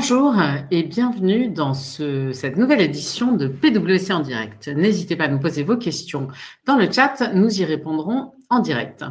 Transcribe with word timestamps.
Bonjour 0.00 0.34
et 0.70 0.82
bienvenue 0.84 1.48
dans 1.48 1.74
cette 1.74 2.56
nouvelle 2.56 2.80
édition 2.80 3.32
de 3.36 3.48
PWC 3.48 4.14
en 4.14 4.20
direct. 4.20 4.68
N'hésitez 4.68 5.14
pas 5.14 5.24
à 5.24 5.28
nous 5.28 5.38
poser 5.38 5.62
vos 5.62 5.76
questions 5.76 6.28
dans 6.64 6.76
le 6.76 6.90
chat, 6.90 7.34
nous 7.34 7.60
y 7.60 7.66
répondrons 7.66 8.32
en 8.48 8.60
direct. 8.60 9.04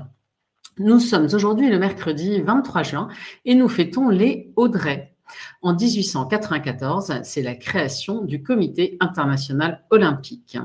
Nous 0.80 1.00
sommes 1.00 1.28
aujourd'hui 1.32 1.70
le 1.70 1.78
mercredi 1.78 2.42
23 2.42 2.82
juin 2.82 3.08
et 3.46 3.54
nous 3.54 3.70
fêtons 3.70 4.10
les 4.10 4.52
Audrey. 4.56 5.14
En 5.62 5.76
1894, 5.76 7.20
c'est 7.22 7.44
la 7.44 7.54
création 7.54 8.24
du 8.24 8.42
Comité 8.42 8.98
international 9.00 9.86
olympique. 9.92 10.58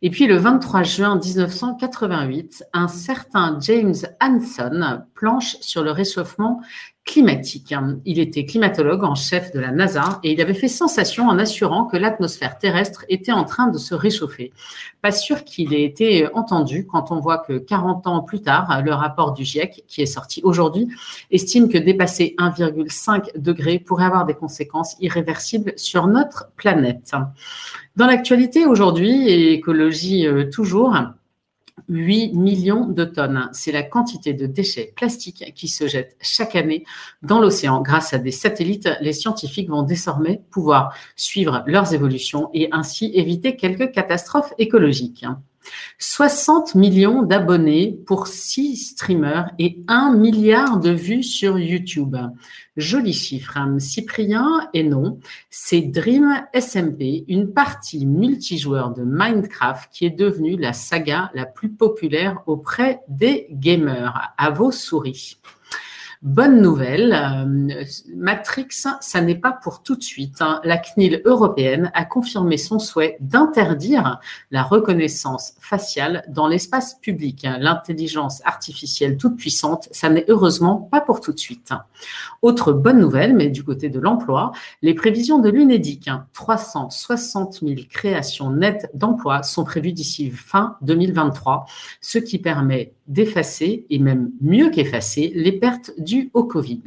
Et 0.00 0.08
puis 0.08 0.26
le 0.26 0.36
23 0.36 0.82
juin 0.82 1.20
1988, 1.22 2.64
un 2.72 2.88
certain 2.88 3.58
James 3.60 3.94
Hansen 4.22 5.06
planche 5.14 5.56
sur 5.60 5.82
le 5.82 5.90
réchauffement 5.90 6.62
climatique. 7.04 7.74
Il 8.04 8.18
était 8.20 8.44
climatologue 8.44 9.02
en 9.02 9.14
chef 9.14 9.52
de 9.52 9.58
la 9.58 9.72
NASA 9.72 10.20
et 10.22 10.32
il 10.32 10.40
avait 10.40 10.54
fait 10.54 10.68
sensation 10.68 11.28
en 11.28 11.38
assurant 11.38 11.84
que 11.84 11.96
l'atmosphère 11.96 12.58
terrestre 12.58 13.04
était 13.08 13.32
en 13.32 13.44
train 13.44 13.66
de 13.68 13.78
se 13.78 13.94
réchauffer. 13.94 14.52
Pas 15.02 15.10
sûr 15.10 15.42
qu'il 15.44 15.74
ait 15.74 15.82
été 15.82 16.28
entendu 16.32 16.86
quand 16.86 17.10
on 17.10 17.18
voit 17.18 17.38
que 17.38 17.58
40 17.58 18.06
ans 18.06 18.22
plus 18.22 18.40
tard, 18.40 18.82
le 18.84 18.94
rapport 18.94 19.32
du 19.32 19.44
GIEC, 19.44 19.84
qui 19.88 20.02
est 20.02 20.06
sorti 20.06 20.40
aujourd'hui, 20.44 20.88
estime 21.30 21.68
que 21.68 21.78
dépasser 21.78 22.36
1,5 22.38 23.36
degré 23.36 23.78
pourrait 23.80 24.04
avoir 24.04 24.24
des 24.24 24.34
conséquences 24.34 24.96
irréversibles 25.00 25.72
sur 25.76 26.06
notre 26.06 26.50
planète. 26.56 27.12
Dans 27.96 28.06
l'actualité 28.06 28.64
aujourd'hui, 28.64 29.28
et 29.28 29.52
écologie 29.52 30.26
euh, 30.26 30.48
toujours, 30.48 30.96
8 31.88 32.34
millions 32.34 32.86
de 32.86 33.04
tonnes. 33.04 33.48
C'est 33.52 33.72
la 33.72 33.82
quantité 33.82 34.32
de 34.32 34.46
déchets 34.46 34.92
plastiques 34.94 35.52
qui 35.54 35.68
se 35.68 35.86
jettent 35.86 36.16
chaque 36.20 36.56
année 36.56 36.84
dans 37.22 37.40
l'océan. 37.40 37.80
Grâce 37.80 38.12
à 38.12 38.18
des 38.18 38.30
satellites, 38.30 38.88
les 39.00 39.12
scientifiques 39.12 39.68
vont 39.68 39.82
désormais 39.82 40.42
pouvoir 40.50 40.94
suivre 41.16 41.62
leurs 41.66 41.94
évolutions 41.94 42.50
et 42.54 42.68
ainsi 42.72 43.10
éviter 43.14 43.56
quelques 43.56 43.92
catastrophes 43.92 44.54
écologiques. 44.58 45.24
60 45.98 46.74
millions 46.74 47.22
d'abonnés 47.22 47.98
pour 48.06 48.26
6 48.26 48.76
streamers 48.76 49.50
et 49.58 49.78
1 49.88 50.14
milliard 50.16 50.80
de 50.80 50.90
vues 50.90 51.22
sur 51.22 51.58
YouTube. 51.58 52.16
Joli 52.76 53.12
chiffre. 53.12 53.56
Hein. 53.56 53.78
Cyprien 53.78 54.68
et 54.72 54.82
non, 54.82 55.20
c'est 55.50 55.82
Dream 55.82 56.44
SMP, 56.54 57.24
une 57.28 57.52
partie 57.52 58.06
multijoueur 58.06 58.92
de 58.92 59.02
Minecraft 59.04 59.90
qui 59.92 60.06
est 60.06 60.10
devenue 60.10 60.56
la 60.56 60.72
saga 60.72 61.30
la 61.34 61.44
plus 61.44 61.70
populaire 61.70 62.42
auprès 62.46 63.00
des 63.08 63.48
gamers. 63.50 64.32
À 64.38 64.50
vos 64.50 64.70
souris. 64.70 65.38
Bonne 66.22 66.62
nouvelle, 66.62 67.12
euh, 67.12 67.84
Matrix, 68.14 68.68
ça 69.00 69.20
n'est 69.20 69.34
pas 69.34 69.50
pour 69.50 69.82
tout 69.82 69.96
de 69.96 70.04
suite. 70.04 70.36
Hein. 70.40 70.60
La 70.62 70.78
CNIL 70.78 71.20
européenne 71.24 71.90
a 71.94 72.04
confirmé 72.04 72.58
son 72.58 72.78
souhait 72.78 73.16
d'interdire 73.18 74.20
la 74.52 74.62
reconnaissance 74.62 75.54
faciale 75.58 76.22
dans 76.28 76.46
l'espace 76.46 76.94
public. 77.00 77.44
L'intelligence 77.58 78.40
artificielle 78.44 79.16
toute 79.16 79.36
puissante, 79.36 79.88
ça 79.90 80.10
n'est 80.10 80.24
heureusement 80.28 80.76
pas 80.76 81.00
pour 81.00 81.20
tout 81.20 81.32
de 81.32 81.40
suite. 81.40 81.72
Autre 82.40 82.72
bonne 82.72 83.00
nouvelle, 83.00 83.34
mais 83.34 83.48
du 83.48 83.64
côté 83.64 83.88
de 83.88 83.98
l'emploi, 83.98 84.52
les 84.80 84.94
prévisions 84.94 85.40
de 85.40 85.48
l'UNEDIC, 85.48 86.08
360 86.34 87.64
000 87.64 87.74
créations 87.90 88.50
nettes 88.50 88.88
d'emplois 88.94 89.42
sont 89.42 89.64
prévues 89.64 89.92
d'ici 89.92 90.30
fin 90.30 90.76
2023, 90.82 91.66
ce 92.00 92.18
qui 92.18 92.38
permet 92.38 92.92
d'effacer, 93.12 93.86
et 93.90 93.98
même 93.98 94.30
mieux 94.40 94.70
qu'effacer, 94.70 95.32
les 95.34 95.52
pertes 95.52 95.92
dues 95.98 96.30
au 96.34 96.44
Covid. 96.44 96.82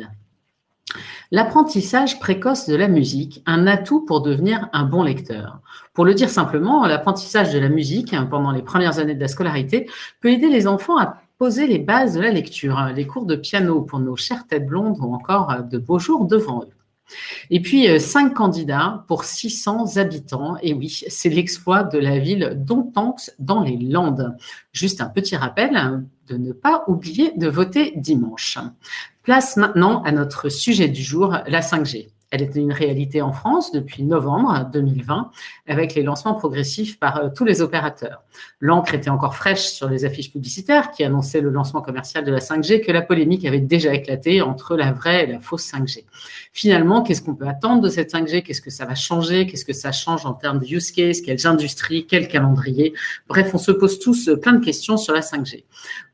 L'apprentissage 1.32 2.20
précoce 2.20 2.68
de 2.68 2.76
la 2.76 2.88
musique, 2.88 3.42
un 3.46 3.68
atout 3.68 4.06
pour 4.06 4.22
devenir 4.22 4.70
un 4.74 4.84
bon 4.84 5.04
lecteur. 5.04 5.60
Pour 5.94 6.06
le 6.06 6.14
dire 6.14 6.30
simplement, 6.30 6.86
l'apprentissage 6.86 7.52
de 7.52 7.60
la 7.60 7.70
musique 7.70 8.16
pendant 8.30 8.52
les 8.52 8.62
premières 8.62 9.00
années 9.00 9.16
de 9.16 9.20
la 9.20 9.28
scolarité 9.28 9.90
peut 10.22 10.32
aider 10.32 10.50
les 10.50 10.68
enfants 10.68 10.98
à 10.98 11.22
poser 11.38 11.68
les 11.68 11.80
bases 11.80 12.14
de 12.14 12.22
la 12.22 12.32
lecture. 12.32 12.80
Les 12.96 13.08
cours 13.08 13.26
de 13.26 13.36
piano 13.36 13.82
pour 13.82 14.00
nos 14.00 14.16
chères 14.16 14.46
têtes 14.46 14.68
blondes 14.68 15.00
ont 15.02 15.14
encore 15.14 15.64
de 15.64 15.78
beaux 15.78 16.00
jours 16.00 16.26
devant 16.26 16.62
eux. 16.62 16.75
Et 17.50 17.62
puis, 17.62 17.90
euh, 17.90 18.00
cinq 18.00 18.34
candidats 18.34 19.04
pour 19.08 19.24
600 19.24 19.98
habitants. 19.98 20.58
Et 20.62 20.74
oui, 20.74 21.04
c'est 21.08 21.30
l'exploit 21.30 21.84
de 21.84 21.98
la 21.98 22.20
ville 22.20 22.54
d'Ontanx 22.56 23.34
dans 23.40 23.62
les 23.62 23.78
Landes. 23.78 24.36
Juste 24.72 25.02
un 25.02 25.10
petit 25.10 25.36
rappel 25.36 26.04
de 26.28 26.38
ne 26.38 26.52
pas 26.52 26.84
oublier 26.88 27.32
de 27.36 27.48
voter 27.48 27.94
dimanche. 27.96 28.58
Place 29.24 29.58
maintenant 29.58 30.02
à 30.04 30.12
notre 30.12 30.50
sujet 30.50 30.88
du 30.88 31.02
jour, 31.02 31.38
la 31.48 31.62
5G. 31.62 32.10
Elle 32.32 32.42
est 32.42 32.56
une 32.56 32.72
réalité 32.72 33.22
en 33.22 33.32
France 33.32 33.72
depuis 33.72 34.04
novembre 34.04 34.70
2020 34.72 35.32
avec 35.68 35.96
les 35.96 36.04
lancements 36.04 36.34
progressifs 36.34 37.00
par 37.00 37.18
euh, 37.18 37.30
tous 37.36 37.46
les 37.46 37.62
opérateurs. 37.62 38.24
L'encre 38.60 38.94
était 38.94 39.10
encore 39.10 39.36
fraîche 39.36 39.68
sur 39.68 39.90
les 39.90 40.06
affiches 40.06 40.32
publicitaires 40.32 40.92
qui 40.92 41.04
annonçaient 41.04 41.42
le 41.42 41.50
lancement 41.50 41.82
commercial 41.82 42.24
de 42.24 42.32
la 42.32 42.40
5G 42.40 42.84
que 42.84 42.92
la 42.92 43.02
polémique 43.02 43.46
avait 43.46 43.60
déjà 43.60 43.94
éclaté 43.94 44.42
entre 44.42 44.76
la 44.76 44.92
vraie 44.92 45.24
et 45.24 45.28
la 45.28 45.40
fausse 45.40 45.72
5G. 45.72 46.06
Finalement, 46.52 47.04
qu'est-ce 47.04 47.22
qu'on 47.22 47.36
peut 47.36 47.48
attendre 47.48 47.82
de 47.82 47.90
cette 47.90 48.14
5G 48.14 48.44
Qu'est-ce 48.44 48.62
que 48.62 48.70
ça 48.70 48.86
va 48.86 48.96
changer? 48.96 49.46
Qu'est-ce 49.48 49.66
que 49.66 49.74
ça 49.74 49.92
change 49.92 50.26
en 50.26 50.34
termes 50.34 50.60
de 50.60 50.66
use 50.66 50.92
case? 50.92 51.22
Quelles 51.22 51.46
industries? 51.48 52.06
Quel 52.08 52.28
calendrier? 52.28 52.94
Bref, 53.28 53.54
on 53.54 53.58
se 53.58 53.72
pose 53.72 54.00
tous 54.00 54.30
plein 54.42 54.54
de 54.54 54.64
questions 54.64 54.98
sur 54.98 55.14
la 55.14 55.22
5G. 55.22 55.64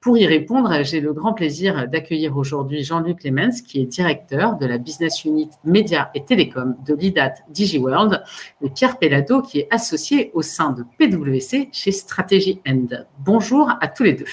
Pour 0.01 0.17
y 0.17 0.25
répondre, 0.25 0.81
j'ai 0.81 0.99
le 0.99 1.13
grand 1.13 1.33
plaisir 1.33 1.87
d'accueillir 1.87 2.35
aujourd'hui 2.35 2.83
Jean-Luc 2.83 3.19
Clemens, 3.19 3.61
qui 3.61 3.81
est 3.81 3.85
directeur 3.85 4.57
de 4.57 4.65
la 4.65 4.79
business 4.79 5.25
unit 5.25 5.51
Média 5.63 6.09
et 6.15 6.25
Télécom 6.25 6.75
de 6.83 6.95
l'IDAT 6.95 7.33
DigiWorld, 7.49 8.23
et 8.63 8.69
Pierre 8.71 8.97
Pellato, 8.97 9.43
qui 9.43 9.59
est 9.59 9.67
associé 9.69 10.31
au 10.33 10.41
sein 10.41 10.71
de 10.71 10.83
PwC 10.97 11.69
chez 11.71 11.91
Strategy 11.91 12.59
End. 12.67 12.87
Bonjour 13.19 13.69
à 13.79 13.87
tous 13.87 14.01
les 14.01 14.13
deux. 14.13 14.25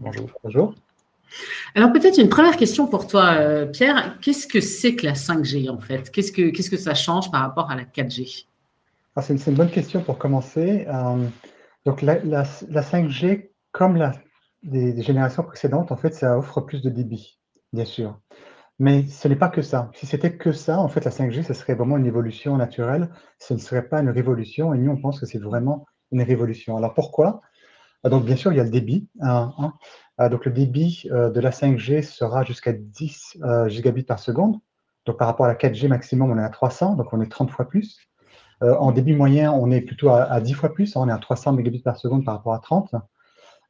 Bonjour. 0.00 0.28
Bonjour. 0.42 0.74
Alors 1.76 1.92
peut-être 1.92 2.18
une 2.18 2.28
première 2.28 2.56
question 2.56 2.88
pour 2.88 3.06
toi, 3.06 3.34
euh, 3.34 3.66
Pierre. 3.66 4.18
Qu'est-ce 4.20 4.48
que 4.48 4.60
c'est 4.60 4.96
que 4.96 5.06
la 5.06 5.12
5G 5.12 5.70
en 5.70 5.78
fait? 5.78 6.10
Qu'est-ce 6.10 6.32
que 6.32 6.50
qu'est-ce 6.50 6.70
que 6.70 6.76
ça 6.76 6.94
change 6.94 7.30
par 7.30 7.42
rapport 7.42 7.70
à 7.70 7.76
la 7.76 7.84
4G 7.84 8.46
ah, 9.14 9.22
C'est 9.22 9.46
une, 9.46 9.54
bonne 9.54 9.70
question 9.70 10.00
pour 10.02 10.18
commencer. 10.18 10.84
Euh, 10.88 11.28
donc 11.86 12.02
la, 12.02 12.16
5G, 12.42 13.50
comme 13.70 13.96
la, 13.96 14.12
des, 14.64 15.02
générations 15.02 15.42
précédentes, 15.42 15.92
en 15.92 15.96
fait, 15.96 16.14
ça 16.14 16.38
offre 16.38 16.60
plus 16.60 16.82
de 16.82 16.90
débit, 16.90 17.38
bien 17.72 17.84
sûr. 17.84 18.18
Mais 18.78 19.06
ce 19.06 19.28
n'est 19.28 19.36
pas 19.36 19.48
que 19.48 19.62
ça. 19.62 19.90
Si 19.94 20.06
c'était 20.06 20.36
que 20.36 20.52
ça, 20.52 20.80
en 20.80 20.88
fait, 20.88 21.04
la 21.04 21.10
5G, 21.10 21.44
ce 21.44 21.54
serait 21.54 21.74
vraiment 21.74 21.96
une 21.96 22.06
évolution 22.06 22.56
naturelle. 22.56 23.08
Ce 23.38 23.54
ne 23.54 23.58
serait 23.58 23.88
pas 23.88 24.00
une 24.00 24.10
révolution. 24.10 24.74
Et 24.74 24.78
nous, 24.78 24.90
on 24.90 24.96
pense 25.00 25.20
que 25.20 25.26
c'est 25.26 25.38
vraiment 25.38 25.86
une 26.10 26.22
révolution. 26.22 26.76
Alors 26.76 26.92
pourquoi? 26.92 27.40
Ah, 28.02 28.08
Donc, 28.08 28.24
bien 28.24 28.36
sûr, 28.36 28.52
il 28.52 28.56
y 28.56 28.60
a 28.60 28.64
le 28.64 28.70
débit. 28.70 29.08
Hein, 29.20 29.52
hein. 29.58 29.74
Ah, 30.18 30.28
donc, 30.28 30.44
le 30.44 30.50
débit 30.50 31.08
euh, 31.12 31.30
de 31.30 31.40
la 31.40 31.50
5G 31.50 32.02
sera 32.02 32.42
jusqu'à 32.42 32.72
10 32.72 33.38
euh, 33.42 33.68
gigabits 33.68 34.02
par 34.02 34.18
seconde. 34.18 34.58
Donc, 35.06 35.18
par 35.18 35.28
rapport 35.28 35.46
à 35.46 35.48
la 35.50 35.54
4G 35.54 35.86
maximum, 35.86 36.32
on 36.32 36.38
est 36.38 36.42
à 36.42 36.48
300, 36.48 36.96
donc 36.96 37.12
on 37.12 37.20
est 37.20 37.30
30 37.30 37.50
fois 37.50 37.68
plus. 37.68 37.98
Euh, 38.62 38.74
en 38.76 38.90
débit 38.90 39.14
moyen, 39.14 39.52
on 39.52 39.70
est 39.70 39.82
plutôt 39.82 40.08
à, 40.08 40.24
à 40.24 40.40
10 40.40 40.52
fois 40.54 40.72
plus. 40.72 40.96
Hein. 40.96 41.00
on 41.04 41.08
est 41.08 41.12
à 41.12 41.18
300 41.18 41.52
mégabits 41.52 41.82
par 41.82 41.96
seconde 41.96 42.24
par 42.24 42.34
rapport 42.34 42.54
à 42.54 42.58
30. 42.58 42.94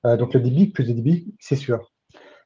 Donc, 0.04 0.34
le 0.34 0.40
débit, 0.40 0.66
plus 0.66 0.84
de 0.84 0.92
débit, 0.92 1.34
c'est 1.40 1.56
sûr. 1.56 1.90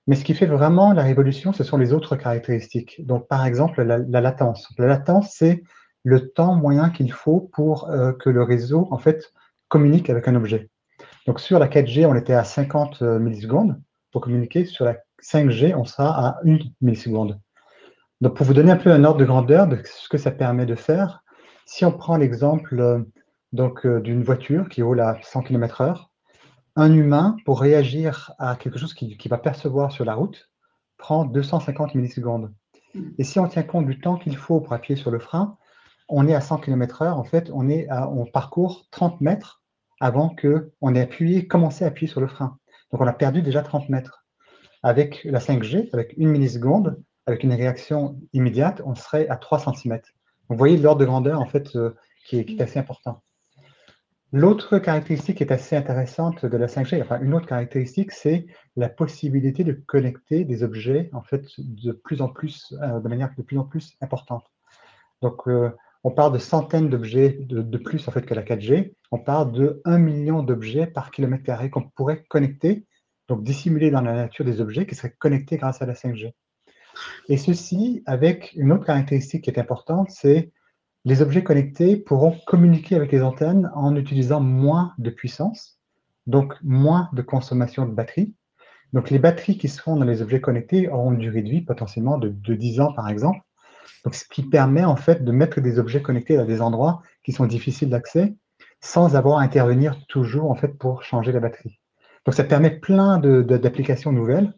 Mais 0.09 0.17
ce 0.17 0.25
qui 0.25 0.35
fait 0.35 0.47
vraiment 0.47 0.95
la 0.95 1.03
révolution, 1.03 1.53
ce 1.53 1.63
sont 1.63 1.77
les 1.77 1.93
autres 1.93 2.17
caractéristiques. 2.17 3.05
Donc, 3.07 3.29
par 3.29 3.45
exemple, 3.45 3.83
la, 3.83 3.99
latence. 4.23 4.67
La 4.79 4.87
latence, 4.87 5.35
c'est 5.37 5.63
le 6.03 6.31
temps 6.31 6.55
moyen 6.55 6.89
qu'il 6.89 7.13
faut 7.13 7.51
pour 7.53 7.91
euh, 7.91 8.13
que 8.13 8.31
le 8.31 8.43
réseau, 8.43 8.89
en 8.91 8.97
fait, 8.97 9.35
communique 9.69 10.09
avec 10.09 10.27
un 10.27 10.35
objet. 10.35 10.71
Donc, 11.27 11.41
sur 11.41 11.59
la 11.59 11.69
4G, 11.69 12.07
on 12.07 12.15
était 12.15 12.33
à 12.33 12.43
50 12.43 13.03
euh, 13.03 13.19
millisecondes 13.19 13.79
pour 14.11 14.23
communiquer. 14.23 14.65
Sur 14.65 14.87
la 14.87 14.97
5G, 15.23 15.75
on 15.77 15.85
sera 15.85 16.29
à 16.29 16.39
1 16.47 16.57
milliseconde. 16.81 17.39
Donc, 18.23 18.35
pour 18.35 18.47
vous 18.47 18.55
donner 18.55 18.71
un 18.71 18.77
peu 18.77 18.91
un 18.91 19.05
ordre 19.05 19.21
de 19.21 19.27
grandeur 19.27 19.67
de 19.67 19.79
ce 19.85 20.09
que 20.09 20.17
ça 20.17 20.31
permet 20.31 20.65
de 20.65 20.75
faire, 20.75 21.23
si 21.67 21.85
on 21.85 21.93
prend 21.93 22.17
l'exemple 22.17 22.81
euh, 22.81 24.01
d'une 24.01 24.23
voiture 24.23 24.71
qui 24.71 24.81
roule 24.81 25.01
à 25.01 25.19
100 25.21 25.43
km/h, 25.43 26.08
un 26.79 26.93
humain, 26.93 27.37
pour 27.45 27.61
réagir 27.61 28.33
à 28.39 28.55
quelque 28.55 28.79
chose 28.79 28.95
qu'il 28.95 29.29
va 29.29 29.39
percevoir 29.39 29.91
sur 29.91 30.05
la 30.05 30.15
route, 30.15 30.49
prend 30.97 31.25
250 31.25 31.97
millisecondes. 31.97 32.55
Et 33.19 33.25
si 33.25 33.41
on 33.41 33.49
tient 33.49 33.65
compte 33.65 33.87
du 33.87 34.01
temps 34.01 34.17
qu'il 34.17 34.37
faut 34.37 34.61
pour 34.61 34.73
appuyer 34.73 34.97
sur 34.97 35.11
le 35.11 35.19
frein, 35.19 35.59
on 36.09 36.29
est 36.29 36.35
à 36.35 36.41
100 36.41 36.59
km/h, 36.59 37.11
en 37.11 37.25
fait, 37.25 37.51
on, 37.53 37.69
est 37.69 37.89
on 37.91 38.27
parcourt 38.27 38.87
30 38.93 39.21
mètres 39.21 39.61
avant 40.01 40.29
qu'on 40.29 40.95
ait 40.95 41.01
appuyé, 41.01 41.49
commencé 41.49 41.85
à 41.85 41.89
appuyer 41.89 42.11
sur 42.11 42.21
le 42.21 42.29
frein. 42.29 42.57
Donc 42.93 43.01
on 43.01 43.07
a 43.09 43.13
perdu 43.13 43.43
déjà 43.43 43.63
30 43.63 43.89
mètres. 43.89 44.25
Avec 44.85 45.25
la 45.25 45.41
5G, 45.41 45.91
avec 45.93 46.15
une 46.17 46.29
milliseconde, 46.29 47.03
avec 47.27 47.43
une 47.43 47.53
réaction 47.53 48.21
immédiate, 48.33 48.83
on 48.85 48.95
serait 48.95 49.27
à 49.29 49.37
3 49.37 49.59
cm. 49.59 49.99
Vous 50.49 50.57
voyez 50.57 50.77
l'ordre 50.77 51.01
de 51.01 51.07
grandeur, 51.07 51.41
en 51.41 51.47
fait, 51.47 51.75
euh, 51.75 51.97
qui 52.25 52.39
est 52.39 52.61
assez 52.61 52.79
important. 52.79 53.21
L'autre 54.33 54.79
caractéristique 54.79 55.39
qui 55.39 55.43
est 55.43 55.53
assez 55.53 55.75
intéressante 55.75 56.45
de 56.45 56.57
la 56.57 56.67
5G, 56.67 57.01
enfin 57.01 57.21
une 57.21 57.33
autre 57.33 57.47
caractéristique, 57.47 58.13
c'est 58.13 58.47
la 58.77 58.89
possibilité 58.89 59.65
de 59.65 59.73
connecter 59.73 60.45
des 60.45 60.63
objets 60.63 61.09
en 61.13 61.23
fait 61.23 61.47
de 61.59 61.93
plus 61.93 62.21
en 62.21 62.29
plus, 62.29 62.75
euh, 62.83 63.01
de 63.01 63.09
manière 63.09 63.31
de 63.37 63.43
plus 63.43 63.59
en 63.59 63.65
plus 63.65 63.97
importante. 64.03 64.45
Donc, 65.23 65.49
on 66.05 66.11
parle 66.11 66.33
de 66.33 66.39
centaines 66.39 66.89
d'objets 66.89 67.37
de, 67.41 67.79
plus 67.79 68.07
en 68.09 68.13
fait 68.13 68.25
que 68.25 68.35
la 68.35 68.43
4G. 68.43 68.95
On 69.11 69.19
parle 69.19 69.53
de 69.53 69.83
1 69.85 69.99
million 69.99 70.43
d'objets 70.43 70.87
par 70.87 71.11
kilomètre 71.11 71.45
carré 71.45 71.71
qu'on 71.71 71.83
pourrait 71.83 72.25
connecter, 72.29 72.87
donc 73.29 73.43
dissimuler 73.43 73.91
dans 73.91 74.01
la 74.01 74.15
nature 74.15 74.45
des 74.45 74.61
objets 74.61 74.87
qui 74.87 74.95
seraient 74.95 75.15
connectés 75.19 75.57
grâce 75.57 75.83
à 75.83 75.87
la 75.87 75.95
5G. 75.95 76.33
Et 77.29 77.37
ceci 77.37 78.03
avec 78.07 78.53
une 78.55 78.73
autre 78.73 78.87
caractéristique 78.87 79.45
qui 79.45 79.51
est 79.51 79.59
importante, 79.59 80.11
c'est 80.11 80.53
les 81.09 81.23
objets 81.23 81.43
connectés 81.43 81.97
pourront 81.97 82.37
communiquer 82.47 82.95
avec 82.95 83.13
les 83.13 83.23
antennes 83.23 83.71
en 83.75 83.97
utilisant 83.97 84.41
moins 84.41 84.95
de 84.99 85.11
puissance, 85.11 85.81
donc 86.27 86.55
moins 86.63 87.09
de 87.13 87.23
consommation 87.23 87.87
de 87.87 87.93
batterie. 87.93 88.35
Donc 88.93 89.11
les 89.11 89.19
batteries 89.19 89.59
qui 89.59 89.69
seront 89.69 89.97
dans 89.97 90.05
les 90.05 90.23
objets 90.23 90.41
connectés 90.41 90.89
auront 90.89 91.13
une 91.13 91.19
durée 91.19 91.43
de 91.43 91.51
vie 91.51 91.63
potentiellement 91.63 92.19
de, 92.19 92.29
de 92.29 92.55
10 92.55 92.81
ans 92.81 92.93
par 92.93 93.09
exemple, 93.09 93.41
donc, 94.05 94.15
ce 94.15 94.25
qui 94.25 94.43
permet 94.43 94.85
en 94.85 94.97
fait 94.97 95.25
de 95.25 95.33
mettre 95.33 95.61
des 95.61 95.79
objets 95.79 96.03
connectés 96.03 96.39
à 96.39 96.45
des 96.45 96.61
endroits 96.61 97.03
qui 97.25 97.33
sont 97.33 97.47
difficiles 97.47 97.91
d'accès 97.91 98.35
sans 98.81 99.17
avoir 99.17 99.39
à 99.39 99.43
intervenir 99.43 99.99
toujours 100.09 100.51
en 100.51 100.55
fait 100.55 100.79
pour 100.79 101.03
changer 101.03 101.33
la 101.33 101.41
batterie. 101.41 101.81
Donc, 102.25 102.35
ça 102.35 102.45
permet 102.45 102.71
plein 102.71 103.19
d'applications 103.19 104.13
nouvelles 104.13 104.55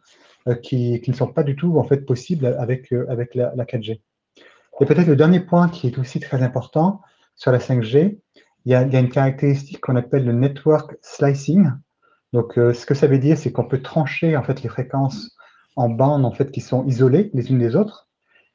euh, 0.49 0.55
qui, 0.55 1.02
ne 1.06 1.12
sont 1.12 1.29
pas 1.29 1.43
du 1.43 1.56
tout 1.56 1.79
en 1.79 1.85
fait 1.85 2.05
possibles 2.05 2.47
avec, 2.47 2.93
euh, 2.93 3.06
avec 3.08 3.35
la, 3.35 3.64
4G. 3.64 4.00
Et 4.80 4.86
peut-être 4.86 5.06
le 5.06 5.16
dernier 5.16 5.40
point 5.40 5.68
qui 5.68 5.86
est 5.86 5.98
aussi 5.98 6.20
très 6.20 6.42
important 6.42 7.02
sur 7.36 7.52
la 7.52 7.58
5G, 7.58 8.18
il 8.64 8.72
y 8.72 8.74
a, 8.74 8.82
une 8.82 9.08
caractéristique 9.08 9.80
qu'on 9.80 9.96
appelle 9.96 10.24
le 10.24 10.32
network 10.32 10.96
slicing. 11.02 11.70
Donc, 12.32 12.58
euh, 12.58 12.72
ce 12.72 12.86
que 12.86 12.94
ça 12.94 13.06
veut 13.06 13.18
dire, 13.18 13.36
c'est 13.36 13.52
qu'on 13.52 13.64
peut 13.64 13.82
trancher 13.82 14.36
en 14.36 14.42
fait 14.42 14.62
les 14.62 14.68
fréquences 14.68 15.36
en 15.76 15.88
bandes 15.88 16.24
en 16.24 16.32
fait 16.32 16.50
qui 16.50 16.60
sont 16.60 16.84
isolées 16.86 17.30
les 17.32 17.50
unes 17.50 17.58
des 17.58 17.76
autres 17.76 18.08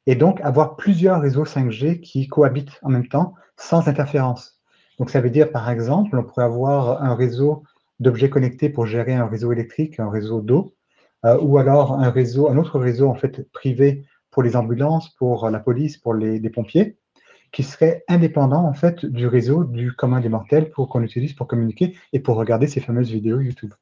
et 0.06 0.14
donc 0.14 0.40
avoir 0.42 0.76
plusieurs 0.76 1.20
réseaux 1.20 1.44
5G 1.44 2.00
qui 2.00 2.28
cohabitent 2.28 2.78
en 2.82 2.90
même 2.90 3.08
temps 3.08 3.34
sans 3.56 3.88
interférence. 3.88 4.60
Donc 4.98 5.10
ça 5.10 5.20
veut 5.20 5.30
dire 5.30 5.50
par 5.50 5.68
exemple, 5.70 6.16
on 6.16 6.22
pourrait 6.22 6.44
avoir 6.44 7.02
un 7.02 7.14
réseau 7.14 7.64
d'objets 8.00 8.30
connectés 8.30 8.68
pour 8.68 8.86
gérer 8.86 9.14
un 9.14 9.26
réseau 9.26 9.52
électrique, 9.52 9.98
un 9.98 10.10
réseau 10.10 10.40
d'eau, 10.40 10.74
euh, 11.24 11.38
ou 11.40 11.58
alors 11.58 11.94
un 11.94 12.10
réseau, 12.10 12.48
un 12.48 12.58
autre 12.58 12.78
réseau 12.78 13.08
en 13.08 13.14
fait 13.14 13.50
privé 13.52 14.04
pour 14.36 14.42
les 14.42 14.54
ambulances, 14.54 15.08
pour 15.14 15.48
la 15.48 15.58
police, 15.58 15.96
pour 15.96 16.12
les, 16.12 16.38
les 16.38 16.50
pompiers, 16.50 16.98
qui 17.52 17.62
serait 17.62 18.04
indépendant 18.06 18.66
en 18.66 18.74
fait 18.74 19.06
du 19.06 19.26
réseau 19.26 19.64
du 19.64 19.92
commun 19.92 20.20
des 20.20 20.28
mortels 20.28 20.68
pour 20.68 20.90
qu'on 20.90 21.02
utilise 21.02 21.32
pour 21.32 21.46
communiquer 21.46 21.96
et 22.12 22.20
pour 22.20 22.36
regarder 22.36 22.66
ces 22.66 22.80
fameuses 22.80 23.10
vidéos 23.10 23.40
YouTube. 23.40 23.72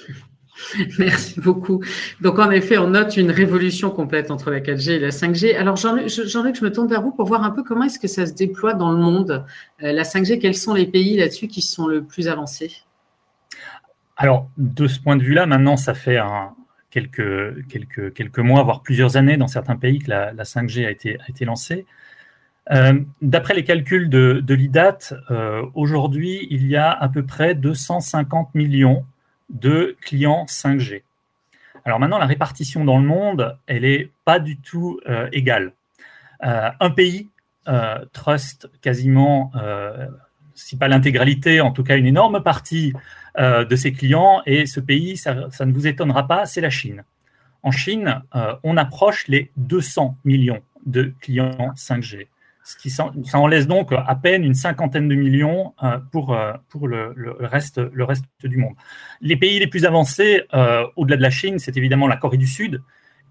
Merci 0.98 1.40
beaucoup. 1.40 1.80
Donc, 2.20 2.40
en 2.40 2.50
effet, 2.50 2.76
on 2.76 2.88
note 2.88 3.16
une 3.16 3.30
révolution 3.30 3.90
complète 3.90 4.32
entre 4.32 4.50
la 4.50 4.58
4G 4.58 4.90
et 4.90 4.98
la 4.98 5.10
5G. 5.10 5.56
Alors, 5.56 5.76
Jean-Luc, 5.76 6.08
je 6.08 6.64
me 6.64 6.72
tourne 6.72 6.88
vers 6.88 7.00
vous 7.00 7.12
pour 7.12 7.28
voir 7.28 7.44
un 7.44 7.52
peu 7.52 7.62
comment 7.62 7.84
est-ce 7.84 8.00
que 8.00 8.08
ça 8.08 8.26
se 8.26 8.32
déploie 8.32 8.74
dans 8.74 8.90
le 8.90 8.98
monde. 8.98 9.44
Euh, 9.84 9.92
la 9.92 10.02
5G, 10.02 10.40
quels 10.40 10.56
sont 10.56 10.74
les 10.74 10.86
pays 10.86 11.16
là-dessus 11.16 11.46
qui 11.46 11.62
sont 11.62 11.86
le 11.86 12.02
plus 12.02 12.26
avancés? 12.26 12.82
Alors, 14.16 14.50
de 14.56 14.88
ce 14.88 14.98
point 14.98 15.14
de 15.14 15.22
vue-là, 15.22 15.46
maintenant, 15.46 15.76
ça 15.76 15.94
fait 15.94 16.18
quelques, 16.90 17.66
quelques, 17.68 18.12
quelques 18.14 18.38
mois, 18.38 18.62
voire 18.62 18.82
plusieurs 18.82 19.16
années 19.16 19.36
dans 19.36 19.46
certains 19.46 19.76
pays 19.76 19.98
que 19.98 20.10
la, 20.10 20.32
5G 20.32 20.86
a 20.86 20.90
été, 20.90 21.18
a 21.20 21.28
été 21.28 21.44
lancée. 21.44 21.86
Euh, 22.70 23.00
d'après 23.22 23.54
les 23.54 23.64
calculs 23.64 24.10
de, 24.10 24.54
l'IDAT, 24.54 24.98
euh, 25.30 25.64
aujourd'hui, 25.74 26.46
il 26.50 26.66
y 26.66 26.76
a 26.76 26.90
à 26.90 27.08
peu 27.08 27.24
près 27.24 27.54
250 27.54 28.54
millions 28.54 29.06
de 29.48 29.96
clients 30.02 30.44
5G. 30.46 31.02
Alors 31.84 31.98
maintenant, 31.98 32.18
la 32.18 32.26
répartition 32.26 32.84
dans 32.84 32.98
le 32.98 33.06
monde, 33.06 33.58
elle 33.66 33.82
n'est 33.82 34.10
pas 34.24 34.38
du 34.38 34.58
tout 34.58 35.00
euh, 35.08 35.28
égale. 35.32 35.72
Un 36.40 36.90
pays 36.90 37.30
trust 38.12 38.70
quasiment, 38.80 39.50
si 40.54 40.78
pas 40.78 40.86
l'intégralité, 40.86 41.60
en 41.60 41.72
tout 41.72 41.82
cas 41.82 41.96
une 41.96 42.06
énorme 42.06 42.44
partie 42.44 42.92
de 43.38 43.76
ses 43.76 43.92
clients, 43.92 44.42
et 44.46 44.66
ce 44.66 44.80
pays, 44.80 45.16
ça, 45.16 45.34
ne 45.34 45.72
vous 45.72 45.86
étonnera 45.86 46.26
pas, 46.26 46.44
c'est 46.44 46.60
la 46.60 46.70
Chine. 46.70 47.04
En 47.62 47.70
Chine, 47.70 48.22
on 48.64 48.76
approche 48.76 49.28
les 49.28 49.50
200 49.56 50.16
millions 50.24 50.60
de 50.86 51.12
clients 51.20 51.72
5G 51.76 52.26
ça 52.84 53.38
en 53.38 53.46
laisse 53.46 53.66
donc 53.66 53.92
à 53.92 54.14
peine 54.14 54.44
une 54.44 54.54
cinquantaine 54.54 55.08
de 55.08 55.14
millions 55.14 55.72
euh, 55.82 55.98
pour, 56.12 56.34
euh, 56.34 56.52
le, 56.82 57.36
reste, 57.40 57.80
du 58.44 58.56
monde. 58.56 58.74
Les 59.20 59.36
pays 59.36 59.58
les 59.58 59.66
plus 59.66 59.84
avancés, 59.84 60.42
euh, 60.54 60.86
au-delà 60.96 61.16
de 61.16 61.22
la 61.22 61.30
Chine, 61.30 61.58
c'est 61.58 61.76
évidemment 61.76 62.06
la 62.06 62.16
Corée 62.16 62.36
du 62.36 62.46
Sud, 62.46 62.82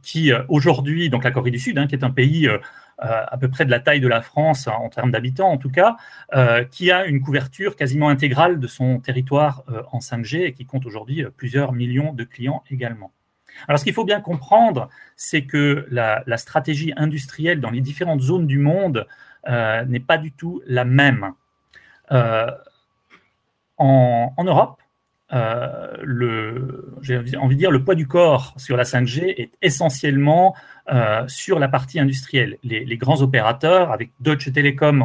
qui 0.07 0.31
aujourd'hui, 0.47 1.09
donc 1.09 1.25
la 1.25 1.31
Corée 1.31 1.51
du 1.51 1.59
Sud, 1.59 1.77
hein, 1.77 1.85
qui 1.87 1.95
est 1.95 2.03
un 2.05 2.11
pays 2.11 2.49
à 2.97 3.37
peu 3.37 3.49
près 3.49 3.65
de 3.65 3.71
la 3.71 3.81
taille 3.81 3.99
de 3.99 4.07
la 4.07 4.21
France 4.21 4.67
en 4.67 4.87
termes 4.87 5.11
d'habitants 5.11 5.49
en 5.49 5.57
tout 5.57 5.69
cas, 5.69 5.97
qui 6.71 6.91
a 6.91 7.05
une 7.05 7.19
couverture 7.19 7.75
quasiment 7.75 8.07
intégrale 8.07 8.59
de 8.59 8.67
son 8.67 8.99
territoire 8.99 9.63
en 9.91 9.99
5G 9.99 10.45
et 10.45 10.53
qui 10.53 10.65
compte 10.65 10.85
aujourd'hui 10.85 11.25
plusieurs 11.35 11.73
millions 11.73 12.13
de 12.13 12.23
clients 12.23 12.63
également. 12.71 13.11
Alors, 13.67 13.79
ce 13.79 13.83
qu'il 13.83 13.93
faut 13.93 14.05
bien 14.05 14.21
comprendre, 14.21 14.89
c'est 15.15 15.43
que 15.43 15.87
la, 15.89 16.37
stratégie 16.37 16.93
industrielle 16.95 17.59
dans 17.59 17.71
les 17.71 17.81
différentes 17.81 18.21
zones 18.21 18.47
du 18.47 18.59
monde 18.59 19.07
euh, 19.47 19.85
n'est 19.85 19.99
pas 19.99 20.17
du 20.17 20.31
tout 20.31 20.61
la 20.65 20.85
même. 20.85 21.33
Euh, 22.11 22.51
en, 23.77 24.43
Europe, 24.43 24.81
euh, 25.33 25.97
le, 26.03 26.97
j'ai 27.01 27.37
envie 27.37 27.55
de 27.55 27.59
dire, 27.59 27.71
le 27.71 27.83
poids 27.83 27.95
du 27.95 28.07
corps 28.07 28.53
sur 28.57 28.77
la 28.77 28.83
5G 28.83 29.33
est 29.37 29.51
essentiellement 29.61 30.55
sur 31.27 31.59
la 31.59 31.67
partie 31.67 31.99
industrielle. 31.99 32.57
Les, 32.63 32.97
grands 32.97 33.21
opérateurs, 33.21 33.91
avec 33.91 34.11
Deutsche 34.21 34.53
Telekom 34.53 35.03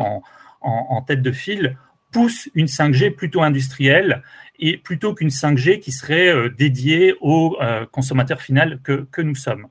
en, 0.61 1.03
tête 1.03 1.23
de 1.23 1.33
file, 1.33 1.77
poussent 2.13 2.49
une 2.55 2.67
5G 2.67 3.11
plutôt 3.11 3.43
industrielle 3.43 4.23
et 4.61 4.77
plutôt 4.77 5.13
qu'une 5.13 5.31
5G 5.31 5.81
qui 5.81 5.91
serait 5.91 6.33
dédiée 6.51 7.17
au 7.21 7.59
consommateur 7.91 8.41
final 8.41 8.79
que 8.85 9.23
nous 9.23 9.35
sommes. 9.35 9.67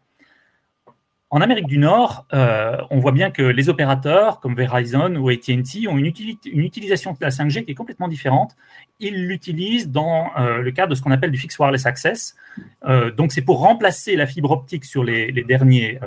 En 1.34 1.40
Amérique 1.40 1.68
du 1.68 1.78
Nord, 1.78 2.26
euh, 2.34 2.76
on 2.90 3.00
voit 3.00 3.14
bien 3.14 3.32
que 3.32 3.42
les 3.42 3.70
opérateurs 3.70 4.42
comme 4.42 4.54
Verizon 4.54 5.16
ou 5.16 5.30
AT&T 5.30 5.88
ont 5.88 5.98
une, 5.98 6.06
utilisation 6.06 7.14
de 7.14 7.18
la 7.22 7.30
5G 7.30 7.64
qui 7.64 7.72
est 7.72 7.76
complètement 7.76 8.10
différente. 8.10 8.54
Ils 9.00 9.28
l'utilisent 9.28 9.90
dans 9.90 10.30
euh, 10.38 10.58
le 10.58 10.72
cadre 10.72 10.90
de 10.90 10.96
ce 10.96 11.02
qu'on 11.02 11.12
appelle 11.12 11.32
du 11.32 11.38
Fixed 11.38 11.58
Wireless 11.58 11.86
Access. 11.86 12.36
Euh, 12.84 13.12
donc, 13.12 13.32
c'est 13.32 13.44
pour 13.44 13.60
remplacer 13.60 14.18
la 14.18 14.28
fibre 14.28 14.52
optique 14.52 14.84
sur 14.84 15.06
les, 15.06 15.32
derniers, 15.32 16.00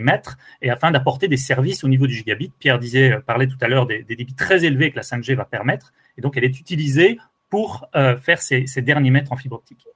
mètres 0.00 0.38
et 0.62 0.70
afin 0.70 0.92
d'apporter 0.92 1.26
des 1.26 1.36
services 1.36 1.82
au 1.82 1.88
niveau 1.88 2.06
du 2.06 2.14
gigabit. 2.14 2.52
Pierre 2.60 2.78
disait, 2.78 3.18
parlait 3.26 3.48
tout 3.48 3.58
à 3.60 3.66
l'heure 3.66 3.84
des, 3.84 4.04
débits 4.04 4.34
très 4.36 4.64
élevés 4.64 4.92
que 4.92 4.96
la 4.96 5.02
5G 5.02 5.34
va 5.34 5.44
permettre. 5.44 5.92
Et 6.16 6.20
donc, 6.20 6.36
elle 6.36 6.44
est 6.44 6.60
utilisée 6.60 7.18
pour 7.50 7.88
faire 8.20 8.40
ces 8.40 8.82
derniers 8.82 9.10
mètres 9.10 9.32
en 9.32 9.36
fibre 9.36 9.56
optique. 9.56 9.88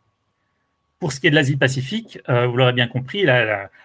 Pour 1.03 1.11
ce 1.11 1.19
qui 1.19 1.27
est 1.27 1.31
de 1.31 1.35
l'Asie-Pacifique, 1.35 2.21
euh, 2.29 2.47
vous 2.47 2.57
l'aurez 2.57 2.73
bien 2.73 2.87
compris, 2.87 3.25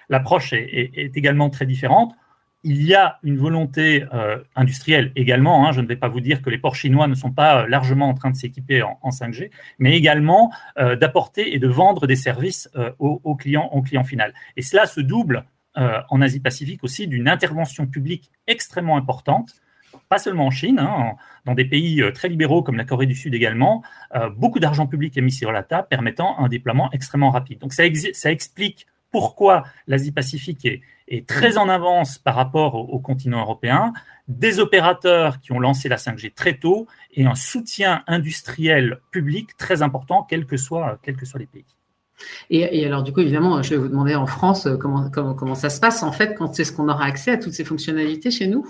l'approche 0.07 0.53
est, 0.53 1.17
également 1.17 1.49
très 1.49 1.65
différente. 1.65 2.13
Il 2.63 2.83
y 2.83 2.93
a 2.93 3.17
une 3.23 3.39
volonté 3.39 4.05
euh, 4.13 4.37
industrielle 4.55 5.13
également. 5.15 5.67
Hein. 5.67 5.71
je 5.71 5.81
ne 5.81 5.87
vais 5.87 5.95
pas 5.95 6.09
vous 6.09 6.19
dire 6.19 6.43
que 6.43 6.51
les 6.51 6.59
ports 6.59 6.75
chinois 6.75 7.07
ne 7.07 7.15
sont 7.15 7.31
pas 7.31 7.63
euh, 7.63 7.67
largement 7.67 8.07
en 8.07 8.13
train 8.13 8.29
de 8.29 8.35
s'équiper 8.35 8.83
en, 8.83 9.09
5G, 9.09 9.49
mais 9.79 9.97
également 9.97 10.51
d'apporter 10.75 11.55
et 11.55 11.57
de 11.57 11.67
vendre 11.67 12.05
des 12.05 12.15
services 12.15 12.69
aux, 12.99 13.35
clients, 13.35 13.67
au 13.71 13.81
client 13.81 14.03
final. 14.03 14.31
Et 14.55 14.61
cela 14.61 14.85
se 14.85 15.01
double 15.01 15.43
en 15.73 16.21
Asie-Pacifique 16.21 16.83
aussi 16.83 17.07
d'une 17.07 17.27
intervention 17.27 17.87
publique 17.87 18.29
extrêmement 18.45 18.95
importante 18.95 19.55
pas 20.09 20.19
seulement 20.19 20.47
en 20.47 20.51
Chine, 20.51 20.79
hein, 20.79 21.15
dans 21.45 21.53
des 21.53 21.65
pays 21.65 22.01
euh, 22.01 22.11
très 22.11 22.29
libéraux 22.29 22.63
comme 22.63 22.77
la 22.77 22.85
Corée 22.85 23.05
du 23.05 23.15
Sud 23.15 23.33
également, 23.33 23.83
euh, 24.15 24.29
beaucoup 24.29 24.59
d'argent 24.59 24.87
public 24.87 25.17
est 25.17 25.21
mis 25.21 25.31
sur 25.31 25.51
la 25.51 25.63
table 25.63 25.87
permettant 25.89 26.37
un 26.39 26.47
déploiement 26.47 26.89
extrêmement 26.91 27.31
rapide. 27.31 27.59
Donc 27.59 27.73
ça, 27.73 27.85
explique 27.85 28.87
pourquoi 29.11 29.63
l'Asie-Pacifique 29.87 30.65
est, 30.65 30.81
très 31.25 31.57
en 31.57 31.69
avance 31.69 32.17
par 32.17 32.35
rapport 32.35 32.75
au, 32.75 32.99
continent 32.99 33.39
européen, 33.39 33.93
des 34.27 34.59
opérateurs 34.59 35.39
qui 35.39 35.53
ont 35.53 35.59
lancé 35.59 35.87
la 35.87 35.95
5G 35.95 36.33
très 36.33 36.57
tôt 36.57 36.85
et 37.13 37.25
un 37.25 37.35
soutien 37.35 38.03
industriel 38.07 38.99
public 39.11 39.55
très 39.55 39.81
important, 39.81 40.23
quels 40.23 40.45
que 40.45 40.57
soient, 40.57 40.99
soient 41.23 41.39
les 41.39 41.45
pays. 41.45 41.63
Et, 42.49 42.85
alors, 42.85 43.03
du 43.03 43.13
coup, 43.13 43.21
évidemment, 43.21 43.61
je 43.61 43.69
vais 43.69 43.77
vous 43.77 43.87
demander 43.87 44.15
en 44.15 44.25
France 44.25 44.65
euh, 44.65 44.75
comment 44.75 45.55
ça 45.55 45.69
se 45.69 45.79
passe, 45.79 46.03
en 46.03 46.11
fait, 46.11 46.35
quand 46.35 46.53
c'est 46.53 46.65
ce 46.65 46.73
qu'on 46.73 46.89
aura 46.89 47.05
accès 47.05 47.31
à 47.31 47.37
toutes 47.37 47.53
ces 47.53 47.63
fonctionnalités 47.63 48.31
chez 48.31 48.47
nous? 48.47 48.67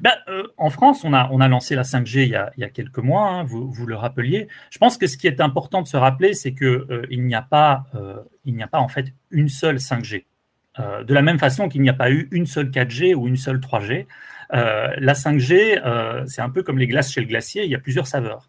Ben, 0.00 0.12
euh, 0.28 0.44
en 0.56 0.70
France, 0.70 1.04
on 1.04 1.12
a, 1.12 1.28
on 1.30 1.40
a 1.40 1.48
lancé 1.48 1.74
la 1.74 1.82
5G 1.82 2.22
il 2.22 2.28
y 2.30 2.34
a, 2.34 2.52
il 2.56 2.60
y 2.60 2.64
a 2.64 2.70
quelques 2.70 2.98
mois, 2.98 3.28
hein, 3.28 3.44
vous, 3.44 3.70
vous, 3.70 3.86
le 3.86 3.94
rappeliez. 3.94 4.48
Je 4.70 4.78
pense 4.78 4.98
que 4.98 5.06
ce 5.06 5.16
qui 5.16 5.26
est 5.26 5.40
important 5.40 5.82
de 5.82 5.88
se 5.88 5.96
rappeler, 5.96 6.34
c'est 6.34 6.54
qu'il 6.54 6.66
euh, 6.66 7.06
n'y 7.10 7.34
a, 7.34 7.42
pas, 7.42 7.84
euh, 7.94 8.16
il 8.44 8.54
n'y 8.54 8.62
a 8.62 8.66
pas 8.66 8.80
en 8.80 8.88
fait 8.88 9.12
une 9.30 9.48
seule 9.48 9.76
5G. 9.76 10.24
de 10.78 11.14
la 11.14 11.22
même 11.22 11.38
façon 11.38 11.68
qu'il 11.68 11.82
n'y 11.82 11.88
a 11.88 11.94
pas 11.94 12.10
eu 12.10 12.28
une 12.32 12.46
seule 12.46 12.70
4G 12.70 13.14
ou 13.14 13.28
une 13.28 13.36
seule 13.36 13.58
3G. 13.58 14.06
La 14.50 15.12
5G, 15.12 16.26
c'est 16.26 16.42
un 16.42 16.50
peu 16.50 16.62
comme 16.62 16.78
les 16.78 16.86
glaces 16.86 17.12
chez 17.12 17.20
le 17.20 17.26
glacier, 17.26 17.64
il 17.64 17.70
y 17.70 17.74
a 17.74 17.78
plusieurs 17.78 18.06
saveurs. 18.06 18.48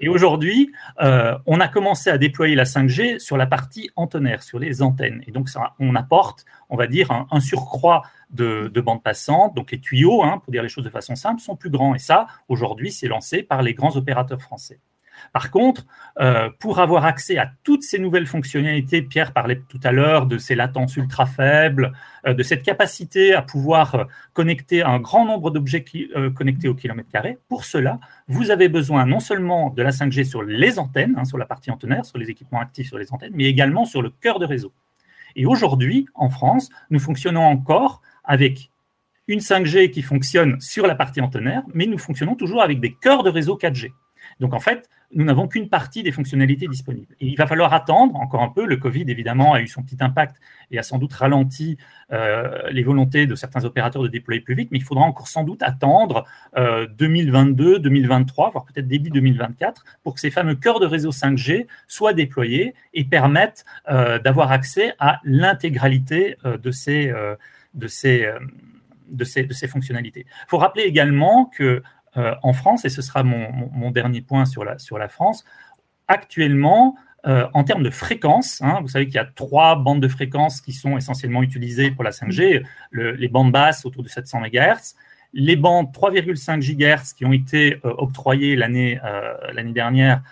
Et 0.00 0.08
aujourd'hui, 0.08 0.72
on 0.98 1.60
a 1.60 1.68
commencé 1.68 2.10
à 2.10 2.18
déployer 2.18 2.54
la 2.54 2.64
5G 2.64 3.18
sur 3.18 3.36
la 3.36 3.46
partie 3.46 3.90
antennaire, 3.96 4.42
sur 4.42 4.58
les 4.58 4.82
antennes. 4.82 5.22
Et 5.26 5.32
donc, 5.32 5.48
ça, 5.48 5.74
on 5.78 5.94
apporte, 5.94 6.44
on 6.68 6.76
va 6.76 6.86
dire, 6.86 7.10
un, 7.30 7.40
surcroît 7.40 8.02
de, 8.30 8.70
de 8.72 8.80
bande 8.80 9.02
passante. 9.02 9.54
Donc, 9.54 9.70
les 9.70 9.80
tuyaux, 9.80 10.22
hein, 10.22 10.40
pour 10.44 10.52
dire 10.52 10.62
les 10.62 10.68
choses 10.68 10.84
de 10.84 10.90
façon 10.90 11.14
simple, 11.14 11.40
sont 11.40 11.56
plus 11.56 11.70
grands. 11.70 11.94
Et 11.94 11.98
ça, 11.98 12.26
aujourd'hui, 12.48 12.92
c'est 12.92 13.08
lancé 13.08 13.42
par 13.42 13.62
les 13.62 13.74
grands 13.74 13.96
opérateurs 13.96 14.40
français. 14.40 14.80
Par 15.32 15.50
contre, 15.50 15.86
euh, 16.20 16.50
pour 16.58 16.80
avoir 16.80 17.04
accès 17.04 17.38
à 17.38 17.50
toutes 17.64 17.82
ces 17.82 17.98
nouvelles 17.98 18.26
fonctionnalités, 18.26 19.02
Pierre 19.02 19.32
parlait 19.32 19.62
tout 19.68 19.80
à 19.84 19.92
l'heure 19.92 20.26
de 20.26 20.38
ces 20.38 20.54
latences 20.54 20.96
ultra 20.96 21.26
faibles, 21.26 21.92
euh, 22.26 22.34
de 22.34 22.42
cette 22.42 22.62
capacité 22.62 23.34
à 23.34 23.42
pouvoir 23.42 23.94
euh, 23.94 24.04
connecter 24.32 24.82
un 24.82 25.00
grand 25.00 25.24
nombre 25.24 25.50
d'objets 25.50 25.84
connectés 26.34 26.68
au 26.68 26.74
kilomètre 26.74 27.10
carré. 27.10 27.38
Pour 27.48 27.64
cela, 27.64 27.98
vous 28.26 28.50
avez 28.50 28.68
besoin 28.68 29.06
non 29.06 29.20
seulement 29.20 29.70
de 29.70 29.82
la 29.82 29.90
5G 29.90 30.24
sur 30.24 30.42
les 30.42 30.78
antennes, 30.78 31.14
hein, 31.16 31.24
sur 31.24 31.38
la 31.38 31.46
partie 31.46 31.70
antennaire, 31.70 32.04
sur 32.04 32.18
les 32.18 32.30
équipements 32.30 32.60
actifs 32.60 32.88
sur 32.88 32.98
les 32.98 33.12
antennes, 33.12 33.32
mais 33.34 33.44
également 33.44 33.84
sur 33.84 34.02
le 34.02 34.10
cœur 34.10 34.38
de 34.38 34.46
réseau. 34.46 34.72
Et 35.36 35.46
aujourd'hui, 35.46 36.06
en 36.14 36.30
France, 36.30 36.68
nous 36.90 36.98
fonctionnons 36.98 37.42
encore 37.42 38.02
avec 38.24 38.70
une 39.28 39.40
5G 39.40 39.90
qui 39.90 40.02
fonctionne 40.02 40.60
sur 40.60 40.86
la 40.86 40.94
partie 40.94 41.20
antennaire, 41.20 41.62
mais 41.74 41.86
nous 41.86 41.98
fonctionnons 41.98 42.34
toujours 42.34 42.62
avec 42.62 42.80
des 42.80 42.92
cœurs 42.94 43.22
de 43.22 43.30
réseau 43.30 43.56
4G. 43.56 43.92
Donc 44.40 44.54
en 44.54 44.60
fait, 44.60 44.88
nous 45.12 45.24
n'avons 45.24 45.48
qu'une 45.48 45.68
partie 45.68 46.02
des 46.02 46.12
fonctionnalités 46.12 46.68
disponibles. 46.68 47.14
Il 47.20 47.34
va 47.36 47.46
falloir 47.46 47.72
attendre 47.72 48.16
encore 48.16 48.42
un 48.42 48.50
peu. 48.50 48.66
Le 48.66 48.76
Covid, 48.76 49.04
évidemment, 49.08 49.54
a 49.54 49.60
eu 49.60 49.66
son 49.66 49.82
petit 49.82 49.96
impact 50.00 50.36
et 50.70 50.78
a 50.78 50.82
sans 50.82 50.98
doute 50.98 51.14
ralenti 51.14 51.78
euh, 52.12 52.68
les 52.70 52.82
volontés 52.82 53.26
de 53.26 53.34
certains 53.34 53.64
opérateurs 53.64 54.02
de 54.02 54.08
déployer 54.08 54.40
plus 54.40 54.54
vite, 54.54 54.68
mais 54.70 54.78
il 54.78 54.84
faudra 54.84 55.04
encore 55.04 55.28
sans 55.28 55.44
doute 55.44 55.62
attendre 55.62 56.26
2022, 56.56 57.76
euh, 57.76 57.78
2023, 57.78 58.50
voire 58.50 58.66
peut-être 58.66 58.86
début 58.86 59.08
2024, 59.10 59.84
pour 60.02 60.14
que 60.14 60.20
ces 60.20 60.30
fameux 60.30 60.56
cœurs 60.56 60.80
de 60.80 60.86
réseau 60.86 61.10
5G 61.10 61.66
soient 61.86 62.12
déployés 62.12 62.74
et 62.92 63.04
permettent 63.04 63.64
euh, 63.88 64.18
d'avoir 64.18 64.52
accès 64.52 64.94
à 64.98 65.20
l'intégralité 65.24 66.36
de 66.44 66.70
ces, 66.70 67.12
de 67.74 67.86
ces 69.24 69.68
fonctionnalités. 69.68 70.26
Il 70.28 70.48
faut 70.48 70.58
rappeler 70.58 70.82
également 70.82 71.46
que 71.46 71.82
euh, 72.16 72.34
en 72.42 72.52
France, 72.52 72.84
et 72.84 72.88
ce 72.88 73.02
sera 73.02 73.22
mon, 73.22 73.90
dernier 73.90 74.20
point 74.20 74.44
sur 74.44 74.64
la, 74.64 75.08
France, 75.08 75.44
actuellement, 76.08 76.96
euh, 77.26 77.46
en 77.52 77.64
termes 77.64 77.82
de 77.82 77.90
fréquence, 77.90 78.60
hein, 78.62 78.78
vous 78.80 78.88
savez 78.88 79.06
qu'il 79.06 79.16
y 79.16 79.18
a 79.18 79.28
trois 79.34 79.76
bandes 79.76 80.00
de 80.00 80.08
fréquences 80.08 80.60
qui 80.60 80.72
sont 80.72 80.96
essentiellement 80.96 81.42
utilisées 81.42 81.90
pour 81.90 82.04
la 82.04 82.10
5G, 82.10 82.64
les 82.92 83.28
bandes 83.28 83.52
basses 83.52 83.84
autour 83.84 84.02
de 84.02 84.08
700 84.08 84.40
MHz, 84.40 84.94
les 85.34 85.56
bandes 85.56 85.88
3,5 85.92 86.60
GHz 86.60 87.14
qui 87.14 87.26
ont 87.26 87.32
été 87.32 87.80
euh, 87.84 87.92
octroyées 87.98 88.56
l'année 88.56 88.98
dernière 89.74 90.22